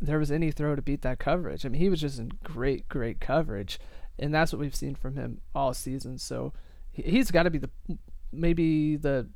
there 0.00 0.18
was 0.18 0.32
any 0.32 0.50
throw 0.50 0.74
to 0.74 0.82
beat 0.82 1.02
that 1.02 1.18
coverage. 1.18 1.64
I 1.64 1.68
mean, 1.68 1.80
he 1.80 1.88
was 1.88 2.00
just 2.00 2.18
in 2.18 2.32
great, 2.42 2.88
great 2.88 3.20
coverage, 3.20 3.78
and 4.18 4.34
that's 4.34 4.52
what 4.52 4.60
we've 4.60 4.74
seen 4.74 4.94
from 4.94 5.16
him 5.16 5.40
all 5.54 5.74
season. 5.74 6.18
So 6.18 6.52
he's 6.90 7.30
got 7.30 7.44
to 7.44 7.50
be 7.50 7.58
the 7.58 7.70
maybe 8.32 8.96
the 8.96 9.28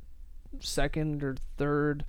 second 0.59 1.23
or 1.23 1.35
third 1.57 2.03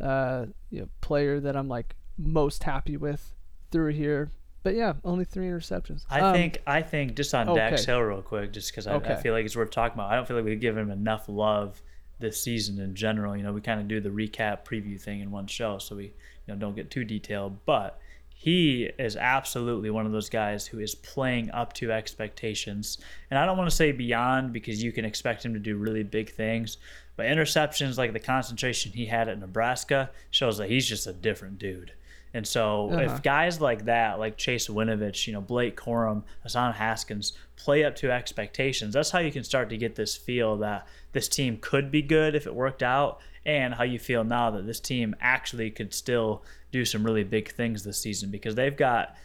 uh, 0.00 0.46
you 0.70 0.80
know, 0.80 0.88
player 1.00 1.40
that 1.40 1.56
I'm 1.56 1.68
like 1.68 1.94
most 2.18 2.64
happy 2.64 2.96
with 2.96 3.34
through 3.70 3.92
here 3.92 4.30
but 4.62 4.74
yeah, 4.74 4.94
only 5.04 5.24
three 5.24 5.46
interceptions. 5.46 6.04
I 6.08 6.20
um, 6.20 6.34
think 6.34 6.58
I 6.66 6.82
think 6.82 7.16
just 7.16 7.34
on 7.34 7.48
okay. 7.48 7.58
Dax 7.58 7.84
Hill 7.84 8.00
real 8.00 8.22
quick, 8.22 8.52
just 8.52 8.70
because 8.70 8.86
I, 8.86 8.94
okay. 8.94 9.14
I, 9.14 9.16
feel 9.16 9.32
like 9.32 9.44
it's 9.44 9.56
worth 9.56 9.70
talking 9.70 9.94
about. 9.94 10.10
I 10.10 10.16
don't 10.16 10.26
feel 10.26 10.36
like 10.36 10.44
we 10.44 10.54
give 10.56 10.76
him 10.76 10.90
enough 10.90 11.28
love 11.28 11.82
this 12.20 12.40
season 12.40 12.80
in 12.80 12.94
general. 12.94 13.36
You 13.36 13.42
know, 13.42 13.52
we 13.52 13.60
kind 13.60 13.80
of 13.80 13.88
do 13.88 14.00
the 14.00 14.10
recap 14.10 14.64
preview 14.64 15.00
thing 15.00 15.20
in 15.20 15.30
one 15.30 15.46
show, 15.46 15.78
so 15.78 15.96
we 15.96 16.04
you 16.04 16.12
know 16.48 16.54
don't 16.54 16.76
get 16.76 16.90
too 16.90 17.04
detailed. 17.04 17.64
But 17.66 17.98
he 18.34 18.90
is 18.98 19.16
absolutely 19.16 19.90
one 19.90 20.06
of 20.06 20.12
those 20.12 20.28
guys 20.28 20.66
who 20.66 20.78
is 20.78 20.94
playing 20.94 21.50
up 21.50 21.72
to 21.74 21.90
expectations, 21.90 22.98
and 23.30 23.38
I 23.38 23.46
don't 23.46 23.58
want 23.58 23.68
to 23.68 23.76
say 23.76 23.90
beyond 23.90 24.52
because 24.52 24.82
you 24.82 24.92
can 24.92 25.04
expect 25.04 25.44
him 25.44 25.54
to 25.54 25.60
do 25.60 25.76
really 25.76 26.04
big 26.04 26.30
things. 26.30 26.78
But 27.16 27.26
interceptions 27.26 27.98
like 27.98 28.12
the 28.12 28.20
concentration 28.20 28.92
he 28.92 29.06
had 29.06 29.28
at 29.28 29.38
Nebraska 29.38 30.10
shows 30.30 30.56
that 30.58 30.70
he's 30.70 30.88
just 30.88 31.06
a 31.06 31.12
different 31.12 31.58
dude. 31.58 31.92
And 32.34 32.46
so 32.46 32.90
uh-huh. 32.90 33.00
if 33.00 33.22
guys 33.22 33.60
like 33.60 33.84
that, 33.84 34.18
like 34.18 34.36
Chase 34.36 34.68
Winovich, 34.68 35.26
you 35.26 35.32
know, 35.32 35.40
Blake 35.40 35.76
Corum, 35.76 36.22
Hassan 36.42 36.72
Haskins, 36.72 37.34
play 37.56 37.84
up 37.84 37.94
to 37.96 38.10
expectations, 38.10 38.94
that's 38.94 39.10
how 39.10 39.18
you 39.18 39.30
can 39.30 39.44
start 39.44 39.68
to 39.70 39.76
get 39.76 39.94
this 39.94 40.16
feel 40.16 40.56
that 40.58 40.86
this 41.12 41.28
team 41.28 41.58
could 41.60 41.90
be 41.90 42.02
good 42.02 42.34
if 42.34 42.46
it 42.46 42.54
worked 42.54 42.82
out, 42.82 43.20
and 43.44 43.74
how 43.74 43.84
you 43.84 43.98
feel 43.98 44.24
now 44.24 44.50
that 44.50 44.66
this 44.66 44.80
team 44.80 45.14
actually 45.20 45.70
could 45.70 45.92
still 45.92 46.42
do 46.70 46.84
some 46.84 47.04
really 47.04 47.24
big 47.24 47.52
things 47.52 47.84
this 47.84 47.98
season 47.98 48.30
because 48.30 48.54
they've 48.54 48.76
got 48.76 49.16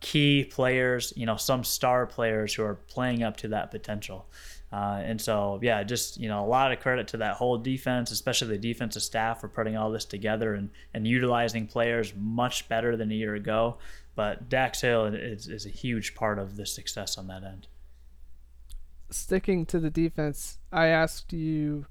key 0.00 0.44
players, 0.44 1.12
you 1.16 1.26
know, 1.26 1.36
some 1.36 1.64
star 1.64 2.06
players 2.06 2.54
who 2.54 2.62
are 2.62 2.74
playing 2.74 3.22
up 3.22 3.36
to 3.38 3.48
that 3.48 3.70
potential. 3.70 4.26
Uh, 4.74 5.00
and 5.04 5.20
so, 5.20 5.60
yeah, 5.62 5.84
just 5.84 6.18
you 6.18 6.28
know, 6.28 6.44
a 6.44 6.48
lot 6.48 6.72
of 6.72 6.80
credit 6.80 7.06
to 7.06 7.16
that 7.18 7.36
whole 7.36 7.56
defense, 7.56 8.10
especially 8.10 8.48
the 8.48 8.58
defensive 8.58 9.04
staff 9.04 9.40
for 9.40 9.46
putting 9.46 9.76
all 9.76 9.88
this 9.88 10.04
together 10.04 10.54
and, 10.54 10.68
and 10.92 11.06
utilizing 11.06 11.64
players 11.64 12.12
much 12.18 12.68
better 12.68 12.96
than 12.96 13.12
a 13.12 13.14
year 13.14 13.36
ago. 13.36 13.78
But 14.16 14.48
Dax 14.48 14.80
Hill 14.80 15.06
is, 15.14 15.46
is 15.46 15.64
a 15.64 15.68
huge 15.68 16.16
part 16.16 16.40
of 16.40 16.56
the 16.56 16.66
success 16.66 17.16
on 17.16 17.28
that 17.28 17.44
end. 17.44 17.68
Sticking 19.10 19.64
to 19.66 19.78
the 19.78 19.90
defense, 19.90 20.58
I 20.72 20.86
asked 20.86 21.32
you, 21.32 21.86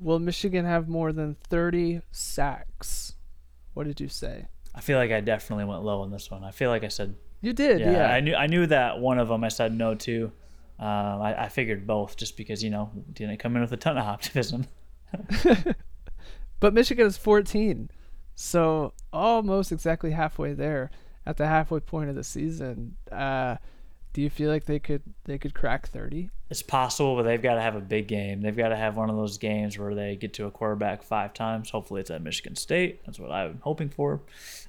will 0.00 0.18
Michigan 0.18 0.64
have 0.64 0.88
more 0.88 1.12
than 1.12 1.36
30 1.50 2.00
sacks? 2.10 3.16
What 3.74 3.86
did 3.86 4.00
you 4.00 4.08
say? 4.08 4.46
I 4.74 4.80
feel 4.80 4.96
like 4.96 5.10
I 5.10 5.20
definitely 5.20 5.66
went 5.66 5.82
low 5.82 6.00
on 6.00 6.10
this 6.10 6.30
one. 6.30 6.42
I 6.42 6.52
feel 6.52 6.70
like 6.70 6.84
I 6.84 6.88
said 6.88 7.16
you 7.42 7.52
did. 7.52 7.80
Yeah, 7.80 7.92
yeah. 7.92 8.06
I 8.10 8.20
knew 8.20 8.34
I 8.34 8.46
knew 8.46 8.64
that 8.66 8.98
one 8.98 9.18
of 9.18 9.28
them 9.28 9.44
I 9.44 9.48
said 9.48 9.76
no 9.76 9.94
to. 9.96 10.32
Um, 10.78 11.22
I, 11.22 11.44
I, 11.44 11.48
figured 11.48 11.86
both 11.86 12.16
just 12.16 12.36
because, 12.36 12.62
you 12.62 12.68
know, 12.68 12.90
didn't 13.12 13.38
come 13.38 13.54
in 13.54 13.62
with 13.62 13.72
a 13.72 13.76
ton 13.76 13.96
of 13.96 14.04
optimism. 14.04 14.66
but 16.60 16.74
Michigan 16.74 17.06
is 17.06 17.16
14. 17.16 17.90
So 18.34 18.92
almost 19.12 19.70
exactly 19.70 20.10
halfway 20.10 20.52
there 20.52 20.90
at 21.24 21.36
the 21.36 21.46
halfway 21.46 21.78
point 21.78 22.10
of 22.10 22.16
the 22.16 22.24
season. 22.24 22.96
Uh, 23.12 23.56
do 24.14 24.22
you 24.22 24.30
feel 24.30 24.48
like 24.48 24.64
they 24.64 24.78
could 24.78 25.02
they 25.24 25.38
could 25.38 25.54
crack 25.54 25.88
30? 25.88 26.30
It's 26.48 26.62
possible, 26.62 27.16
but 27.16 27.24
they've 27.24 27.42
got 27.42 27.54
to 27.54 27.60
have 27.60 27.74
a 27.74 27.80
big 27.80 28.06
game. 28.06 28.40
They've 28.40 28.56
got 28.56 28.68
to 28.68 28.76
have 28.76 28.96
one 28.96 29.10
of 29.10 29.16
those 29.16 29.38
games 29.38 29.76
where 29.76 29.92
they 29.92 30.14
get 30.14 30.32
to 30.34 30.46
a 30.46 30.52
quarterback 30.52 31.02
five 31.02 31.34
times. 31.34 31.70
Hopefully, 31.70 32.00
it's 32.00 32.12
at 32.12 32.22
Michigan 32.22 32.54
State. 32.54 33.04
That's 33.04 33.18
what 33.18 33.32
I'm 33.32 33.58
hoping 33.62 33.88
for. 33.88 34.22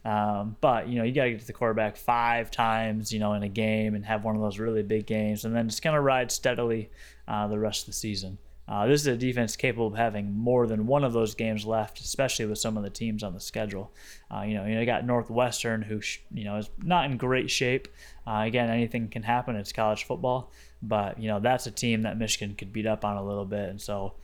Um, 0.03 0.55
but 0.61 0.89
you 0.89 0.97
know, 0.97 1.03
you 1.03 1.13
got 1.13 1.25
to 1.25 1.31
get 1.31 1.41
to 1.41 1.47
the 1.47 1.53
quarterback 1.53 1.95
five 1.95 2.49
times, 2.49 3.13
you 3.13 3.19
know, 3.19 3.33
in 3.33 3.43
a 3.43 3.49
game 3.49 3.93
and 3.93 4.03
have 4.05 4.25
one 4.25 4.35
of 4.35 4.41
those 4.41 4.57
really 4.57 4.81
big 4.81 5.05
games, 5.05 5.45
and 5.45 5.55
then 5.55 5.69
just 5.69 5.83
kind 5.83 5.95
of 5.95 6.03
ride 6.03 6.31
steadily 6.31 6.89
uh, 7.27 7.47
the 7.47 7.59
rest 7.59 7.83
of 7.83 7.87
the 7.87 7.93
season. 7.93 8.39
Uh, 8.67 8.87
this 8.87 9.01
is 9.01 9.07
a 9.07 9.15
defense 9.15 9.55
capable 9.55 9.87
of 9.87 9.95
having 9.95 10.35
more 10.35 10.65
than 10.65 10.87
one 10.87 11.03
of 11.03 11.13
those 11.13 11.35
games 11.35 11.65
left, 11.65 11.99
especially 11.99 12.45
with 12.47 12.57
some 12.57 12.77
of 12.77 12.83
the 12.83 12.89
teams 12.89 13.21
on 13.21 13.33
the 13.33 13.39
schedule. 13.39 13.93
Uh, 14.33 14.41
you 14.41 14.55
know, 14.55 14.65
you, 14.65 14.83
got 14.85 15.05
Northwestern, 15.05 15.83
who 15.83 16.01
you 16.31 16.45
know 16.45 16.57
is 16.57 16.69
not 16.81 17.05
in 17.05 17.17
great 17.17 17.51
shape. 17.51 17.87
Uh, 18.25 18.43
again, 18.45 18.69
anything 18.69 19.07
can 19.07 19.21
happen. 19.21 19.55
It's 19.55 19.71
college 19.71 20.05
football, 20.05 20.51
but 20.81 21.19
you 21.19 21.27
know 21.27 21.39
that's 21.39 21.67
a 21.67 21.71
team 21.71 22.01
that 22.03 22.17
Michigan 22.17 22.55
could 22.55 22.73
beat 22.73 22.87
up 22.87 23.05
on 23.05 23.17
a 23.17 23.23
little 23.23 23.45
bit. 23.45 23.69
And 23.69 23.79
so, 23.79 24.15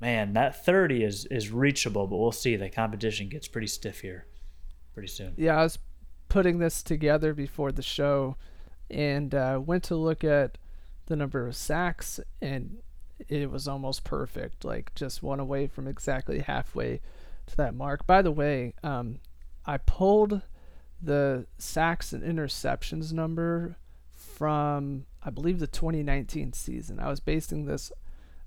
man, 0.00 0.34
that 0.34 0.64
30 0.64 1.02
is 1.02 1.24
is 1.26 1.50
reachable, 1.50 2.06
but 2.06 2.16
we'll 2.16 2.30
see. 2.30 2.54
The 2.54 2.70
competition 2.70 3.28
gets 3.28 3.48
pretty 3.48 3.66
stiff 3.66 4.00
here, 4.02 4.26
pretty 4.94 5.08
soon. 5.08 5.34
Yeah, 5.36 5.58
I 5.58 5.64
was 5.64 5.78
putting 6.28 6.60
this 6.60 6.84
together 6.84 7.34
before 7.34 7.72
the 7.72 7.82
show, 7.82 8.36
and 8.88 9.34
uh, 9.34 9.60
went 9.60 9.82
to 9.84 9.96
look 9.96 10.22
at 10.22 10.58
the 11.06 11.16
number 11.16 11.44
of 11.44 11.56
sacks 11.56 12.20
and 12.40 12.78
it 13.28 13.50
was 13.50 13.68
almost 13.68 14.04
perfect, 14.04 14.64
like 14.64 14.94
just 14.94 15.22
one 15.22 15.40
away 15.40 15.66
from 15.66 15.86
exactly 15.86 16.40
halfway 16.40 17.00
to 17.46 17.56
that 17.56 17.74
mark. 17.74 18.06
By 18.06 18.22
the 18.22 18.32
way, 18.32 18.74
um, 18.82 19.20
I 19.66 19.78
pulled 19.78 20.42
the 21.02 21.46
sacks 21.58 22.12
and 22.12 22.22
interceptions 22.22 23.12
number 23.12 23.76
from 24.10 25.04
I 25.22 25.30
believe 25.30 25.58
the 25.58 25.66
2019 25.66 26.52
season. 26.52 26.98
I 26.98 27.08
was 27.08 27.20
basing 27.20 27.66
this 27.66 27.92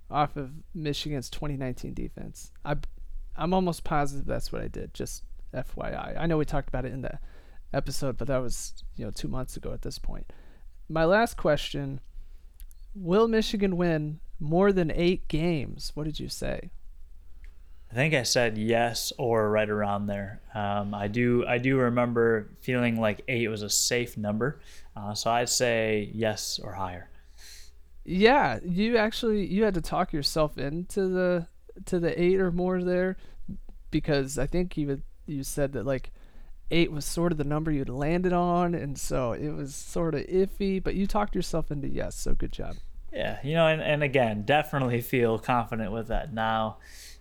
off 0.10 0.36
of 0.38 0.52
Michigan's 0.74 1.30
2019 1.30 1.94
defense. 1.94 2.52
I 2.66 2.76
I'm 3.36 3.54
almost 3.54 3.84
positive 3.84 4.26
that's 4.26 4.52
what 4.52 4.62
I 4.62 4.68
did. 4.68 4.94
Just 4.94 5.24
FYI. 5.54 6.20
I 6.20 6.26
know 6.26 6.38
we 6.38 6.46
talked 6.46 6.70
about 6.70 6.86
it 6.86 6.94
in 6.94 7.02
the 7.02 7.20
episode, 7.74 8.18
but 8.18 8.28
that 8.28 8.38
was 8.38 8.84
you 8.96 9.06
know 9.06 9.12
two 9.12 9.28
months 9.28 9.58
ago 9.58 9.72
at 9.72 9.82
this 9.82 10.00
point. 10.00 10.32
My 10.90 11.06
last 11.06 11.38
question: 11.38 12.00
Will 12.96 13.28
Michigan 13.28 13.78
win 13.78 14.20
more 14.40 14.72
than 14.72 14.92
eight 14.92 15.28
games. 15.28 15.92
What 15.94 16.06
did 16.06 16.20
you 16.20 16.30
say? 16.30 16.72
I 17.92 17.96
think 17.96 18.16
I 18.16 18.24
said 18.24 18.58
yes 18.58 19.14
or 19.20 19.52
right 19.52 19.70
around 19.70 20.08
there. 20.08 20.42
Um, 20.56 20.96
I 20.96 21.08
do 21.08 21.46
I 21.48 21.60
do 21.60 21.78
remember 21.78 22.50
feeling 22.62 23.00
like 23.00 23.22
eight 23.28 23.48
was 23.50 23.62
a 23.62 23.70
safe 23.70 24.18
number, 24.18 24.60
uh, 24.96 25.14
so 25.14 25.30
I'd 25.30 25.50
say 25.50 26.10
yes 26.12 26.60
or 26.64 26.74
higher. 26.74 27.12
Yeah, 28.04 28.60
you 28.66 28.98
actually 28.98 29.46
you 29.46 29.64
had 29.64 29.76
to 29.76 29.82
talk 29.82 30.12
yourself 30.12 30.58
into 30.58 31.08
the 31.08 31.48
to 31.86 32.00
the 32.00 32.20
eight 32.20 32.40
or 32.40 32.52
more 32.52 32.82
there, 32.82 33.16
because 33.92 34.40
I 34.40 34.48
think 34.48 34.76
you 34.76 35.04
you 35.28 35.44
said 35.44 35.74
that 35.74 35.86
like 35.86 36.12
eight 36.72 36.92
was 36.92 37.06
sort 37.06 37.32
of 37.32 37.38
the 37.38 37.44
number 37.44 37.72
you'd 37.72 37.90
landed 37.90 38.34
on, 38.34 38.74
and 38.74 38.98
so 38.98 39.34
it 39.34 39.52
was 39.52 39.76
sort 39.76 40.16
of 40.16 40.22
iffy. 40.22 40.84
But 40.84 40.96
you 40.96 41.06
talked 41.06 41.36
yourself 41.36 41.70
into 41.70 41.88
yes, 41.88 42.16
so 42.16 42.34
good 42.34 42.52
job. 42.52 42.78
Yeah, 43.14 43.38
you 43.44 43.54
know, 43.54 43.68
and, 43.68 43.82
and 43.82 44.02
again, 44.02 44.42
definitely 44.44 45.02
feel 45.02 45.38
confident 45.38 45.92
with 45.92 46.08
that 46.08 46.34
now. 46.34 46.78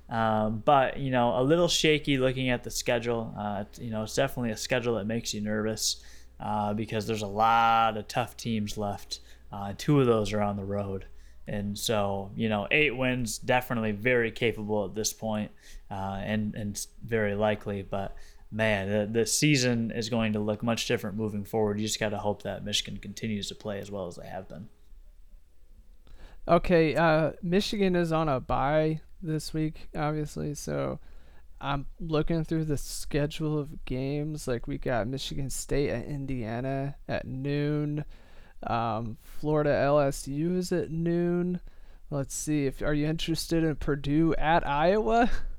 Um, 0.08 0.62
but 0.64 0.98
you 0.98 1.10
know, 1.10 1.38
a 1.38 1.42
little 1.42 1.68
shaky 1.68 2.18
looking 2.18 2.48
at 2.50 2.64
the 2.64 2.70
schedule. 2.70 3.34
Uh, 3.38 3.64
you 3.78 3.90
know, 3.90 4.02
it's 4.02 4.14
definitely 4.14 4.50
a 4.50 4.56
schedule 4.56 4.96
that 4.96 5.06
makes 5.06 5.34
you 5.34 5.40
nervous 5.40 6.02
uh, 6.40 6.72
because 6.72 7.06
there's 7.06 7.22
a 7.22 7.26
lot 7.26 7.96
of 7.96 8.08
tough 8.08 8.36
teams 8.36 8.78
left. 8.78 9.20
Uh, 9.52 9.74
two 9.76 10.00
of 10.00 10.06
those 10.06 10.32
are 10.32 10.40
on 10.40 10.56
the 10.56 10.64
road. 10.64 11.06
And 11.46 11.78
so, 11.78 12.30
you 12.36 12.48
know, 12.48 12.68
eight 12.70 12.96
wins, 12.96 13.36
definitely 13.38 13.92
very 13.92 14.30
capable 14.30 14.84
at 14.84 14.94
this 14.94 15.12
point, 15.12 15.50
uh, 15.90 16.20
and, 16.22 16.54
and 16.54 16.86
very 17.04 17.34
likely. 17.34 17.82
But 17.82 18.16
man, 18.50 18.88
the, 18.88 19.20
the 19.20 19.26
season 19.26 19.90
is 19.90 20.08
going 20.08 20.34
to 20.34 20.40
look 20.40 20.62
much 20.62 20.86
different 20.86 21.16
moving 21.16 21.44
forward. 21.44 21.80
You 21.80 21.86
just 21.86 22.00
got 22.00 22.10
to 22.10 22.18
hope 22.18 22.42
that 22.42 22.64
Michigan 22.64 22.98
continues 22.98 23.48
to 23.48 23.54
play 23.54 23.80
as 23.80 23.90
well 23.90 24.06
as 24.06 24.16
they 24.16 24.26
have 24.26 24.48
been. 24.48 24.68
Okay, 26.48 26.96
uh, 26.96 27.32
Michigan 27.42 27.94
is 27.94 28.10
on 28.10 28.28
a 28.28 28.40
bye 28.40 29.00
this 29.22 29.54
week, 29.54 29.88
obviously. 29.94 30.54
So 30.54 30.98
I'm 31.60 31.86
looking 32.00 32.42
through 32.44 32.64
the 32.64 32.76
schedule 32.76 33.58
of 33.58 33.84
games. 33.84 34.48
Like 34.48 34.66
we 34.66 34.78
got 34.78 35.06
Michigan 35.06 35.50
State 35.50 35.90
at 35.90 36.06
Indiana 36.06 36.96
at 37.08 37.26
noon. 37.26 38.04
Um, 38.66 39.18
Florida 39.22 39.70
LSU 39.70 40.56
is 40.56 40.72
at 40.72 40.90
noon. 40.90 41.60
Let's 42.10 42.34
see 42.34 42.66
if 42.66 42.82
are 42.82 42.92
you 42.92 43.06
interested 43.06 43.62
in 43.62 43.76
Purdue 43.76 44.34
at 44.34 44.66
Iowa? 44.66 45.30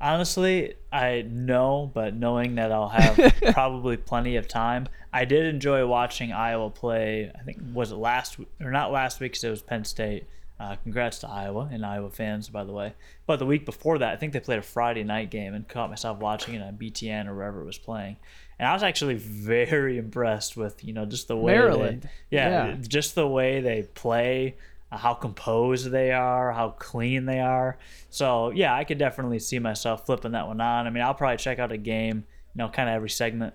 Honestly, 0.00 0.74
I 0.92 1.22
know, 1.28 1.90
but 1.92 2.14
knowing 2.14 2.54
that 2.56 2.70
I'll 2.70 2.88
have 2.88 3.34
probably 3.52 3.96
plenty 3.96 4.36
of 4.36 4.46
time, 4.46 4.88
I 5.12 5.24
did 5.24 5.46
enjoy 5.46 5.86
watching 5.86 6.32
Iowa 6.32 6.70
play. 6.70 7.32
I 7.34 7.42
think 7.42 7.58
was 7.72 7.90
it 7.90 7.96
last 7.96 8.38
or 8.60 8.70
not 8.70 8.92
last 8.92 9.20
week 9.20 9.32
because 9.32 9.44
it 9.44 9.50
was 9.50 9.62
Penn 9.62 9.84
State. 9.84 10.26
Uh, 10.60 10.74
congrats 10.82 11.20
to 11.20 11.28
Iowa 11.28 11.68
and 11.70 11.86
Iowa 11.86 12.10
fans, 12.10 12.48
by 12.48 12.64
the 12.64 12.72
way. 12.72 12.94
But 13.26 13.38
the 13.38 13.46
week 13.46 13.64
before 13.64 13.98
that, 13.98 14.12
I 14.12 14.16
think 14.16 14.32
they 14.32 14.40
played 14.40 14.58
a 14.58 14.62
Friday 14.62 15.04
night 15.04 15.30
game 15.30 15.54
and 15.54 15.68
caught 15.68 15.88
myself 15.88 16.18
watching 16.18 16.54
it 16.54 16.62
on 16.62 16.76
BTN 16.76 17.28
or 17.28 17.34
wherever 17.34 17.60
it 17.60 17.64
was 17.64 17.78
playing. 17.78 18.16
And 18.58 18.66
I 18.66 18.72
was 18.72 18.82
actually 18.82 19.14
very 19.14 19.98
impressed 20.04 20.56
with 20.56 20.84
you 20.84 20.92
know 20.92 21.06
just 21.06 21.28
the 21.28 21.36
way 21.36 21.52
Maryland, 21.54 22.02
they, 22.02 22.36
yeah, 22.36 22.66
yeah, 22.68 22.76
just 22.80 23.14
the 23.14 23.26
way 23.26 23.60
they 23.60 23.82
play, 23.82 24.56
how 24.90 25.14
composed 25.14 25.90
they 25.90 26.12
are, 26.12 26.52
how 26.52 26.70
clean 26.70 27.26
they 27.26 27.40
are. 27.40 27.78
So 28.10 28.50
yeah, 28.50 28.74
I 28.74 28.84
could 28.84 28.98
definitely 28.98 29.38
see 29.38 29.58
myself 29.58 30.06
flipping 30.06 30.32
that 30.32 30.46
one 30.46 30.60
on. 30.60 30.86
I 30.86 30.90
mean, 30.90 31.02
I'll 31.02 31.14
probably 31.14 31.36
check 31.36 31.58
out 31.58 31.72
a 31.72 31.76
game, 31.76 32.24
you 32.54 32.58
know, 32.58 32.68
kind 32.68 32.88
of 32.88 32.94
every 32.94 33.10
segment, 33.10 33.54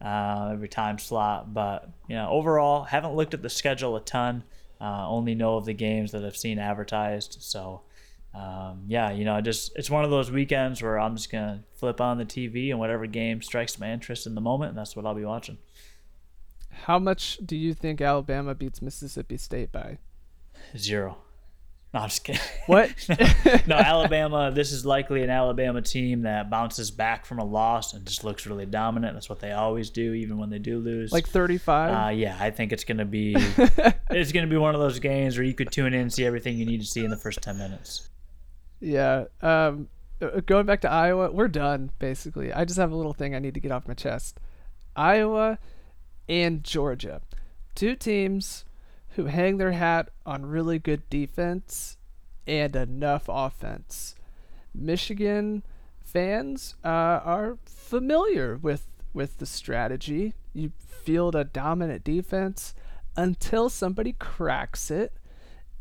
uh, 0.00 0.50
every 0.52 0.68
time 0.68 0.98
slot. 0.98 1.54
But 1.54 1.88
you 2.08 2.16
know, 2.16 2.28
overall, 2.28 2.84
haven't 2.84 3.14
looked 3.14 3.34
at 3.34 3.42
the 3.42 3.50
schedule 3.50 3.96
a 3.96 4.00
ton. 4.00 4.44
Uh, 4.80 5.08
only 5.08 5.36
know 5.36 5.56
of 5.56 5.64
the 5.64 5.72
games 5.72 6.10
that 6.10 6.24
I've 6.24 6.36
seen 6.36 6.58
advertised. 6.58 7.36
So, 7.40 7.82
um, 8.34 8.82
yeah, 8.88 9.12
you 9.12 9.24
know, 9.24 9.40
just 9.40 9.70
it's 9.76 9.88
one 9.88 10.04
of 10.04 10.10
those 10.10 10.32
weekends 10.32 10.82
where 10.82 10.98
I'm 10.98 11.14
just 11.14 11.30
gonna 11.30 11.62
flip 11.74 12.00
on 12.00 12.18
the 12.18 12.24
TV 12.24 12.70
and 12.70 12.80
whatever 12.80 13.06
game 13.06 13.42
strikes 13.42 13.78
my 13.78 13.92
interest 13.92 14.26
in 14.26 14.34
the 14.34 14.40
moment, 14.40 14.70
and 14.70 14.78
that's 14.78 14.96
what 14.96 15.06
I'll 15.06 15.14
be 15.14 15.24
watching. 15.24 15.58
How 16.86 16.98
much 16.98 17.38
do 17.44 17.54
you 17.54 17.74
think 17.74 18.00
Alabama 18.00 18.56
beats 18.56 18.82
Mississippi 18.82 19.36
State 19.36 19.70
by? 19.70 19.98
Zero. 20.76 21.18
No, 21.94 22.00
I'm 22.00 22.08
just 22.08 22.24
kidding. 22.24 22.40
What? 22.66 22.90
no, 23.66 23.76
Alabama. 23.76 24.50
This 24.50 24.72
is 24.72 24.86
likely 24.86 25.22
an 25.22 25.30
Alabama 25.30 25.82
team 25.82 26.22
that 26.22 26.48
bounces 26.48 26.90
back 26.90 27.26
from 27.26 27.38
a 27.38 27.44
loss 27.44 27.92
and 27.92 28.06
just 28.06 28.24
looks 28.24 28.46
really 28.46 28.64
dominant. 28.64 29.14
That's 29.14 29.28
what 29.28 29.40
they 29.40 29.52
always 29.52 29.90
do, 29.90 30.14
even 30.14 30.38
when 30.38 30.48
they 30.48 30.58
do 30.58 30.78
lose. 30.78 31.12
Like 31.12 31.28
35. 31.28 32.06
Uh, 32.06 32.10
yeah, 32.10 32.36
I 32.40 32.50
think 32.50 32.72
it's 32.72 32.84
gonna 32.84 33.04
be. 33.04 33.34
it's 34.10 34.32
gonna 34.32 34.46
be 34.46 34.56
one 34.56 34.74
of 34.74 34.80
those 34.80 35.00
games 35.00 35.36
where 35.36 35.44
you 35.44 35.54
could 35.54 35.70
tune 35.70 35.92
in 35.92 36.00
and 36.00 36.12
see 36.12 36.24
everything 36.24 36.56
you 36.56 36.64
need 36.64 36.80
to 36.80 36.86
see 36.86 37.04
in 37.04 37.10
the 37.10 37.16
first 37.16 37.42
10 37.42 37.58
minutes. 37.58 38.08
Yeah. 38.80 39.24
Um, 39.42 39.88
uh, 40.22 40.40
going 40.46 40.66
back 40.66 40.80
to 40.82 40.90
Iowa, 40.90 41.30
we're 41.30 41.48
done 41.48 41.90
basically. 41.98 42.52
I 42.52 42.64
just 42.64 42.78
have 42.78 42.92
a 42.92 42.96
little 42.96 43.12
thing 43.12 43.34
I 43.34 43.38
need 43.38 43.54
to 43.54 43.60
get 43.60 43.70
off 43.70 43.86
my 43.86 43.94
chest. 43.94 44.40
Iowa 44.96 45.58
and 46.28 46.62
Georgia, 46.64 47.20
two 47.74 47.96
teams 47.96 48.64
who 49.16 49.26
hang 49.26 49.58
their 49.58 49.72
hat 49.72 50.10
on 50.24 50.46
really 50.46 50.78
good 50.78 51.08
defense 51.10 51.96
and 52.46 52.74
enough 52.74 53.24
offense. 53.28 54.14
Michigan 54.74 55.62
fans 56.04 56.74
uh, 56.84 56.88
are 56.88 57.58
familiar 57.64 58.56
with 58.56 58.88
with 59.14 59.38
the 59.38 59.46
strategy. 59.46 60.34
You 60.54 60.72
field 60.78 61.34
a 61.34 61.44
dominant 61.44 62.04
defense 62.04 62.74
until 63.16 63.68
somebody 63.68 64.14
cracks 64.14 64.90
it, 64.90 65.12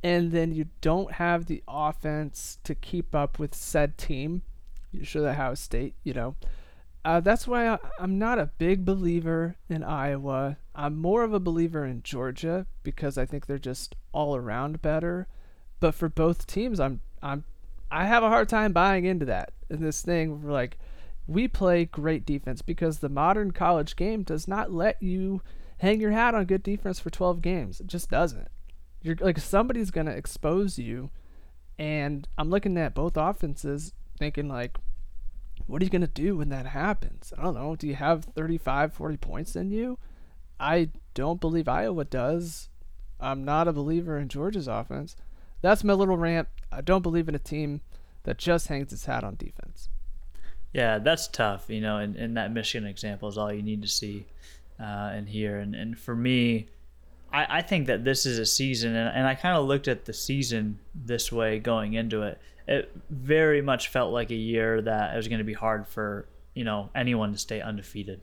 and 0.03 0.31
then 0.31 0.51
you 0.51 0.65
don't 0.81 1.13
have 1.13 1.45
the 1.45 1.63
offense 1.67 2.59
to 2.63 2.75
keep 2.75 3.15
up 3.15 3.39
with 3.39 3.55
said 3.55 3.97
team. 3.97 4.41
Usually 4.91 5.27
Ohio 5.27 5.55
State, 5.55 5.95
you 6.03 6.13
know. 6.13 6.35
Uh, 7.03 7.19
that's 7.19 7.47
why 7.47 7.67
I, 7.67 7.79
I'm 7.99 8.19
not 8.19 8.37
a 8.37 8.51
big 8.57 8.85
believer 8.85 9.55
in 9.69 9.83
Iowa. 9.83 10.57
I'm 10.75 10.97
more 10.97 11.23
of 11.23 11.33
a 11.33 11.39
believer 11.39 11.85
in 11.85 12.03
Georgia 12.03 12.67
because 12.83 13.17
I 13.17 13.25
think 13.25 13.45
they're 13.45 13.57
just 13.57 13.95
all 14.11 14.35
around 14.35 14.81
better. 14.81 15.27
But 15.79 15.95
for 15.95 16.09
both 16.09 16.45
teams, 16.45 16.79
I'm 16.79 17.01
I'm 17.23 17.43
I 17.89 18.05
have 18.05 18.23
a 18.23 18.29
hard 18.29 18.49
time 18.49 18.71
buying 18.71 19.05
into 19.05 19.25
that. 19.25 19.51
And 19.69 19.79
this 19.79 20.01
thing, 20.01 20.43
where 20.43 20.53
like 20.53 20.77
we 21.27 21.47
play 21.47 21.85
great 21.85 22.25
defense 22.25 22.61
because 22.61 22.99
the 22.99 23.09
modern 23.09 23.51
college 23.51 23.95
game 23.95 24.21
does 24.21 24.47
not 24.47 24.71
let 24.71 25.01
you 25.01 25.41
hang 25.79 25.99
your 25.99 26.11
hat 26.11 26.35
on 26.35 26.45
good 26.45 26.61
defense 26.61 26.99
for 26.99 27.09
12 27.09 27.41
games. 27.41 27.79
It 27.79 27.87
just 27.87 28.09
doesn't. 28.11 28.47
You're 29.01 29.17
like 29.19 29.39
somebody's 29.39 29.89
gonna 29.89 30.11
expose 30.11 30.77
you, 30.77 31.09
and 31.79 32.27
I'm 32.37 32.51
looking 32.51 32.77
at 32.77 32.93
both 32.93 33.17
offenses 33.17 33.93
thinking 34.19 34.47
like 34.47 34.77
what 35.71 35.81
are 35.81 35.85
you 35.85 35.89
going 35.89 36.01
to 36.01 36.07
do 36.07 36.35
when 36.35 36.49
that 36.49 36.65
happens? 36.65 37.31
I 37.37 37.43
don't 37.43 37.53
know. 37.53 37.77
Do 37.77 37.87
you 37.87 37.95
have 37.95 38.25
35, 38.25 38.91
40 38.91 39.15
points 39.15 39.55
in 39.55 39.71
you? 39.71 39.97
I 40.59 40.89
don't 41.13 41.39
believe 41.39 41.69
Iowa 41.69 42.03
does. 42.03 42.67
I'm 43.21 43.45
not 43.45 43.69
a 43.69 43.71
believer 43.71 44.17
in 44.17 44.27
Georgia's 44.27 44.67
offense. 44.67 45.15
That's 45.61 45.85
my 45.85 45.93
little 45.93 46.17
rant. 46.17 46.49
I 46.73 46.81
don't 46.81 47.03
believe 47.03 47.29
in 47.29 47.35
a 47.35 47.39
team 47.39 47.79
that 48.23 48.37
just 48.37 48.67
hangs 48.67 48.91
its 48.91 49.05
hat 49.05 49.23
on 49.23 49.37
defense. 49.37 49.87
Yeah, 50.73 50.99
that's 50.99 51.29
tough. 51.29 51.69
You 51.69 51.79
know, 51.79 51.99
and, 51.99 52.17
and 52.17 52.35
that 52.35 52.51
Michigan 52.51 52.85
example 52.85 53.29
is 53.29 53.37
all 53.37 53.53
you 53.53 53.63
need 53.63 53.81
to 53.81 53.87
see 53.87 54.25
uh, 54.77 55.11
and 55.13 55.29
hear. 55.29 55.57
And, 55.57 55.73
and 55.73 55.97
for 55.97 56.17
me, 56.17 56.67
I, 57.33 57.57
I 57.57 57.61
think 57.61 57.87
that 57.87 58.03
this 58.03 58.25
is 58.25 58.37
a 58.37 58.45
season, 58.45 58.95
and, 58.95 59.15
and 59.15 59.27
I 59.27 59.35
kind 59.35 59.57
of 59.57 59.65
looked 59.65 59.87
at 59.87 60.05
the 60.05 60.13
season 60.13 60.79
this 60.93 61.31
way 61.31 61.59
going 61.59 61.93
into 61.93 62.23
it 62.23 62.39
it 62.67 62.91
very 63.09 63.61
much 63.61 63.89
felt 63.89 64.13
like 64.13 64.31
a 64.31 64.35
year 64.35 64.81
that 64.81 65.13
it 65.13 65.17
was 65.17 65.27
going 65.27 65.39
to 65.39 65.45
be 65.45 65.53
hard 65.53 65.87
for 65.87 66.25
you 66.53 66.63
know 66.63 66.89
anyone 66.95 67.31
to 67.31 67.37
stay 67.37 67.61
undefeated. 67.61 68.21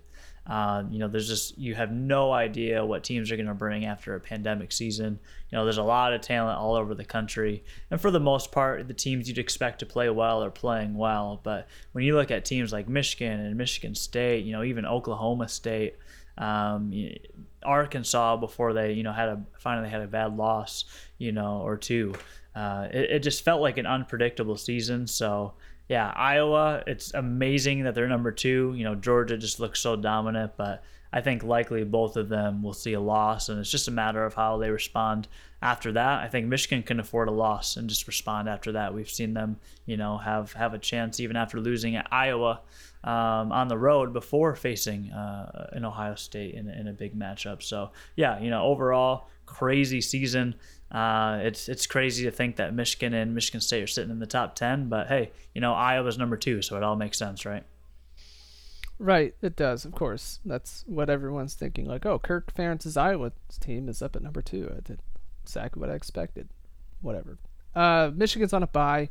Uh, 0.49 0.85
you 0.91 0.99
know, 0.99 1.09
there's 1.09 1.29
just 1.29 1.59
you 1.59 1.75
have 1.75 1.93
no 1.93 2.33
idea 2.33 2.85
what 2.85 3.05
teams 3.05 3.31
are 3.31 3.37
going 3.37 3.47
to 3.47 3.55
bring 3.55 3.85
after 3.85 4.15
a 4.15 4.21
pandemic 4.21 4.73
season. 4.73 5.19
You 5.51 5.59
know, 5.59 5.65
there's 5.65 5.79
a 5.79 5.83
lot 5.83 6.15
of 6.15 6.23
talent 6.23 6.59
all 6.59 6.75
over 6.75 6.95
the 6.95 7.05
country, 7.05 7.63
and 7.91 8.01
for 8.01 8.11
the 8.11 8.21
most 8.21 8.51
part, 8.51 8.89
the 8.89 8.95
teams 8.95 9.29
you'd 9.29 9.39
expect 9.39 9.81
to 9.81 9.87
play 9.87 10.09
well 10.09 10.43
are 10.43 10.51
playing 10.51 10.95
well. 10.95 11.41
But 11.43 11.69
when 11.93 12.05
you 12.05 12.15
look 12.15 12.31
at 12.31 12.45
teams 12.45 12.73
like 12.73 12.89
Michigan 12.89 13.41
and 13.41 13.57
Michigan 13.57 13.95
State, 13.95 14.45
you 14.45 14.53
know, 14.53 14.63
even 14.63 14.87
Oklahoma 14.87 15.49
State, 15.49 15.97
um, 16.39 16.93
Arkansas 17.63 18.37
before 18.37 18.73
they 18.73 18.93
you 18.93 19.03
know 19.03 19.13
had 19.13 19.29
a 19.29 19.43
finally 19.59 19.91
had 19.91 20.01
a 20.01 20.07
bad 20.07 20.37
loss, 20.37 20.87
you 21.19 21.33
know, 21.33 21.61
or 21.61 21.77
two 21.77 22.15
uh, 22.59 22.89
it, 22.93 23.11
it 23.11 23.19
just 23.21 23.45
felt 23.45 23.61
like 23.61 23.79
an 23.79 23.87
unpredictable 23.87 24.57
season. 24.57 25.07
So 25.07 25.55
yeah, 25.89 26.13
Iowa, 26.15 26.83
it's 26.87 27.15
amazing 27.15 27.85
that 27.85 27.95
they're 27.95 28.09
number 28.09 28.31
two. 28.31 28.75
You 28.77 28.85
know, 28.85 28.95
Georgia 28.95 29.39
just 29.39 29.59
looks 29.59 29.81
so 29.81 29.97
dominant, 29.97 30.53
but 30.57 30.85
I 31.13 31.23
think 31.23 31.43
likely 31.43 31.85
both 31.85 32.17
of 32.17 32.29
them 32.29 32.63
will 32.63 32.75
see 32.75 32.93
a 32.93 33.01
loss, 33.01 33.49
and 33.49 33.59
it's 33.59 33.71
just 33.71 33.89
a 33.89 33.93
matter 33.93 34.25
of 34.25 34.35
how 34.35 34.59
they 34.59 34.71
respond 34.71 35.29
after 35.63 35.93
that. 35.93 36.23
I 36.23 36.29
think 36.29 36.47
Michigan 36.47 36.83
can 36.83 37.01
afford 37.01 37.29
a 37.29 37.33
loss 37.33 37.79
and 37.79 37.89
just 37.89 38.07
respond 38.07 38.49
after 38.49 38.73
that. 38.73 38.93
We've 38.93 39.09
seen 39.09 39.33
them, 39.33 39.57
you 39.87 39.97
know, 39.97 40.19
have 40.19 40.53
have 40.53 40.75
a 40.75 40.79
chance 40.79 41.21
even 41.21 41.37
after 41.37 41.59
losing 41.59 41.97
at 41.97 42.07
Iowa 42.13 42.61
um, 43.05 43.53
on 43.53 43.69
the 43.69 43.79
road 43.79 44.13
before 44.13 44.55
facing 44.55 45.11
uh, 45.11 45.71
an 45.73 45.87
Ohio 45.87 46.15
State 46.15 46.55
in, 46.55 46.69
in 46.69 46.89
a 46.89 46.93
big 46.93 47.19
matchup. 47.19 47.63
So 47.63 47.93
yeah, 48.15 48.39
you 48.39 48.51
know, 48.51 48.63
overall 48.65 49.29
crazy 49.47 50.03
season. 50.03 50.55
Uh, 50.91 51.41
it's 51.43 51.69
it's 51.69 51.87
crazy 51.87 52.25
to 52.25 52.31
think 52.31 52.57
that 52.57 52.73
Michigan 52.73 53.13
and 53.13 53.35
Michigan 53.35 53.61
State 53.61 53.83
are 53.83 53.87
sitting 53.89 54.11
in 54.11 54.21
the 54.21 54.27
top 54.27 54.55
ten, 54.55 54.89
but 54.89 55.09
hey, 55.09 55.31
you 55.55 55.61
know 55.61 55.75
Iowa's 55.75 56.17
number 56.17 56.37
two, 56.37 56.63
so 56.63 56.77
it 56.77 56.83
all 56.83 56.97
makes 56.97 57.19
sense, 57.19 57.45
right? 57.45 57.65
Right, 58.99 59.35
it 59.43 59.55
does, 59.55 59.85
of 59.85 59.93
course. 59.93 60.41
That's 60.45 60.85
what 60.87 61.09
everyone's 61.09 61.55
thinking. 61.55 61.87
Like, 61.87 62.05
oh, 62.05 62.19
Kirk 62.19 62.53
Ferentz's 62.53 62.97
Iowa 62.97 63.33
team 63.61 63.89
is 63.89 64.03
up 64.03 64.17
at 64.17 64.23
number 64.23 64.43
two. 64.43 64.73
I 64.77 64.81
did 64.81 65.01
exactly 65.45 65.81
what 65.81 65.91
I 65.91 65.95
expected. 65.95 66.49
Whatever. 67.01 67.39
Uh, 67.77 68.11
Michigan's 68.13 68.53
on 68.53 68.65
a 68.65 68.67
bye. 68.67 69.11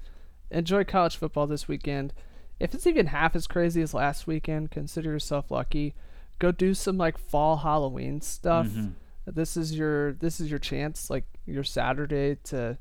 Enjoy 0.52 0.84
college 0.84 1.16
football 1.16 1.48
this 1.48 1.68
weekend. 1.68 2.14
If 2.60 2.74
it's 2.74 2.88
even 2.88 3.08
half 3.08 3.36
as 3.36 3.48
crazy 3.48 3.82
as 3.82 3.94
last 3.94 4.28
weekend, 4.28 4.72
consider 4.72 5.12
yourself 5.12 5.52
lucky. 5.52 5.94
Go 6.40 6.52
do 6.52 6.74
some 6.74 6.98
like 6.98 7.18
fall 7.18 7.58
Halloween 7.58 8.20
stuff. 8.20 8.68
Mm-hmm. 8.68 8.90
This 9.28 9.56
is 9.56 9.78
your 9.78 10.14
this 10.14 10.40
is 10.40 10.50
your 10.50 10.60
chance, 10.60 11.10
like 11.10 11.26
your 11.48 11.64
Saturday 11.64 12.38
to 12.46 12.78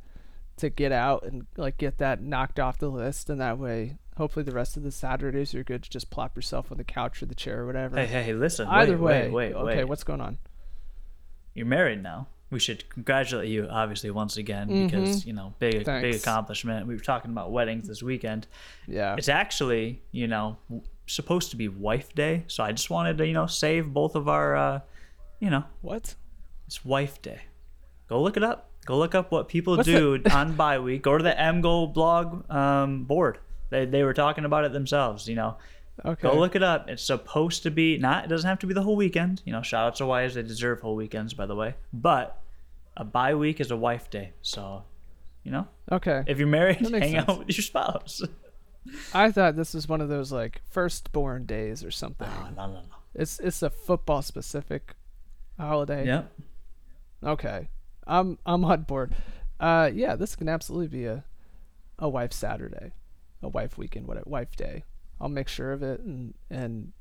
to 0.58 0.70
get 0.70 0.90
out 0.90 1.22
and 1.22 1.46
like 1.56 1.76
get 1.78 1.98
that 1.98 2.22
knocked 2.22 2.58
off 2.58 2.78
the 2.78 2.88
list, 2.88 3.30
and 3.30 3.40
that 3.40 3.58
way 3.58 3.96
hopefully 4.16 4.42
the 4.42 4.52
rest 4.52 4.76
of 4.76 4.82
the 4.82 4.90
Saturdays 4.90 5.52
you're 5.52 5.62
good 5.64 5.82
to 5.82 5.90
just 5.90 6.10
plop 6.10 6.34
yourself 6.36 6.72
on 6.72 6.78
the 6.78 6.84
couch 6.84 7.22
or 7.22 7.26
the 7.26 7.34
chair 7.34 7.62
or 7.62 7.66
whatever. 7.66 7.96
Hey, 7.96 8.06
hey, 8.06 8.22
hey 8.24 8.32
listen. 8.32 8.66
Either 8.66 8.96
wait, 8.96 9.00
way, 9.00 9.22
wait, 9.30 9.32
wait, 9.32 9.54
okay, 9.54 9.76
wait. 9.78 9.84
what's 9.88 10.04
going 10.04 10.20
on? 10.20 10.38
You're 11.54 11.66
married 11.66 12.02
now. 12.02 12.28
We 12.50 12.60
should 12.60 12.88
congratulate 12.88 13.48
you, 13.48 13.66
obviously, 13.68 14.10
once 14.12 14.36
again, 14.36 14.86
because 14.86 15.26
you 15.26 15.32
know, 15.32 15.54
big, 15.58 15.72
big 15.72 15.86
Mm-hmm. 15.86 16.16
Accomplishment. 16.16 16.86
We 16.86 16.94
were 16.94 17.00
talking 17.00 17.32
about 17.32 17.50
weddings 17.50 17.88
this 17.88 18.02
weekend. 18.04 18.46
Yeah, 18.86 19.16
It's 19.18 19.28
actually, 19.28 20.00
you 20.12 20.28
know, 20.28 20.56
supposed 21.06 21.50
to 21.50 21.56
be 21.56 21.66
Wife 21.66 22.14
Day, 22.14 22.44
so 22.46 22.62
I 22.62 22.70
just 22.70 22.88
wanted 22.88 23.18
to, 23.18 23.26
you 23.26 23.32
know, 23.32 23.46
save 23.46 23.92
both 23.92 24.14
of 24.14 24.28
our, 24.28 24.54
uh, 24.54 24.80
you 25.40 25.50
know, 25.50 25.64
what? 25.80 26.14
it's 26.66 26.84
Wife 26.84 27.20
Day. 27.20 27.40
Go 28.08 28.22
look 28.22 28.36
it 28.36 28.42
up. 28.44 28.70
Go 28.84 28.98
look 28.98 29.14
up 29.14 29.32
what 29.32 29.48
people 29.48 29.76
What's 29.76 29.86
do 29.88 30.22
on 30.30 30.52
bye 30.56 30.78
week. 30.78 31.02
Go 31.02 31.18
to 31.18 31.24
the 31.24 31.30
MGoBlog 31.32 32.48
um, 32.54 33.04
board. 33.04 33.38
They, 33.70 33.84
they 33.84 34.04
were 34.04 34.14
talking 34.14 34.44
about 34.44 34.64
it 34.64 34.72
themselves. 34.72 35.28
You 35.28 35.34
know, 35.34 35.56
Okay. 36.04 36.28
go 36.28 36.38
look 36.38 36.54
it 36.54 36.62
up. 36.62 36.88
It's 36.88 37.02
supposed 37.02 37.64
to 37.64 37.70
be 37.70 37.98
not. 37.98 38.24
It 38.24 38.28
doesn't 38.28 38.48
have 38.48 38.60
to 38.60 38.66
be 38.66 38.74
the 38.74 38.82
whole 38.82 38.96
weekend. 38.96 39.42
You 39.44 39.52
know, 39.52 39.62
shout 39.62 39.86
out 39.86 39.96
to 39.96 40.06
wives. 40.06 40.34
They 40.34 40.42
deserve 40.42 40.80
whole 40.80 40.94
weekends, 40.94 41.34
by 41.34 41.46
the 41.46 41.56
way. 41.56 41.74
But 41.92 42.38
a 42.96 43.04
bye 43.04 43.34
week 43.34 43.60
is 43.60 43.70
a 43.72 43.76
wife 43.76 44.08
day. 44.08 44.32
So, 44.42 44.84
you 45.42 45.50
know, 45.50 45.66
Okay. 45.90 46.22
if 46.28 46.38
you're 46.38 46.46
married, 46.46 46.76
hang 46.76 47.00
sense. 47.12 47.28
out 47.28 47.38
with 47.40 47.48
your 47.56 47.62
spouse. 47.62 48.22
I 49.14 49.32
thought 49.32 49.56
this 49.56 49.74
was 49.74 49.88
one 49.88 50.00
of 50.00 50.08
those 50.08 50.30
like 50.30 50.60
firstborn 50.70 51.44
days 51.44 51.82
or 51.82 51.90
something. 51.90 52.28
no, 52.56 52.66
no, 52.68 52.72
no. 52.74 52.80
It's 53.14 53.40
it's 53.40 53.62
a 53.62 53.70
football 53.70 54.22
specific 54.22 54.94
holiday. 55.58 56.06
Yep. 56.06 56.32
Okay. 57.24 57.68
I'm 58.06 58.38
I'm 58.46 58.64
on 58.64 58.82
board. 58.82 59.14
Uh 59.58 59.90
yeah, 59.92 60.16
this 60.16 60.36
can 60.36 60.48
absolutely 60.48 60.88
be 60.88 61.06
a 61.06 61.24
a 61.98 62.08
wife 62.08 62.32
Saturday. 62.32 62.92
A 63.42 63.48
wife 63.48 63.76
weekend, 63.78 64.06
what 64.06 64.16
a 64.16 64.22
wife 64.28 64.54
day. 64.56 64.84
I'll 65.20 65.28
make 65.28 65.48
sure 65.48 65.72
of 65.72 65.82
it 65.82 66.00
and 66.00 66.34
and 66.50 66.92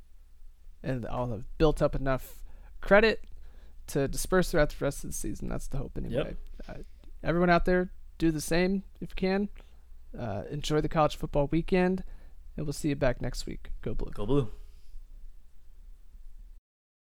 and 0.82 1.06
I'll 1.06 1.30
have 1.30 1.44
built 1.58 1.82
up 1.82 1.94
enough 1.94 2.42
credit 2.80 3.24
to 3.88 4.08
disperse 4.08 4.50
throughout 4.50 4.70
the 4.70 4.84
rest 4.84 5.04
of 5.04 5.10
the 5.10 5.16
season. 5.16 5.48
That's 5.48 5.68
the 5.68 5.78
hope 5.78 5.92
anyway. 5.96 6.36
Uh, 6.68 6.74
everyone 7.22 7.50
out 7.50 7.64
there, 7.64 7.90
do 8.18 8.30
the 8.30 8.40
same 8.40 8.82
if 9.00 9.10
you 9.10 9.16
can. 9.16 9.48
Uh, 10.18 10.42
enjoy 10.50 10.80
the 10.80 10.88
college 10.88 11.16
football 11.16 11.48
weekend, 11.50 12.02
and 12.56 12.64
we'll 12.66 12.72
see 12.72 12.88
you 12.88 12.96
back 12.96 13.20
next 13.20 13.46
week. 13.46 13.70
Go 13.82 13.94
blue. 13.94 14.10
Go 14.12 14.26
blue. 14.26 14.48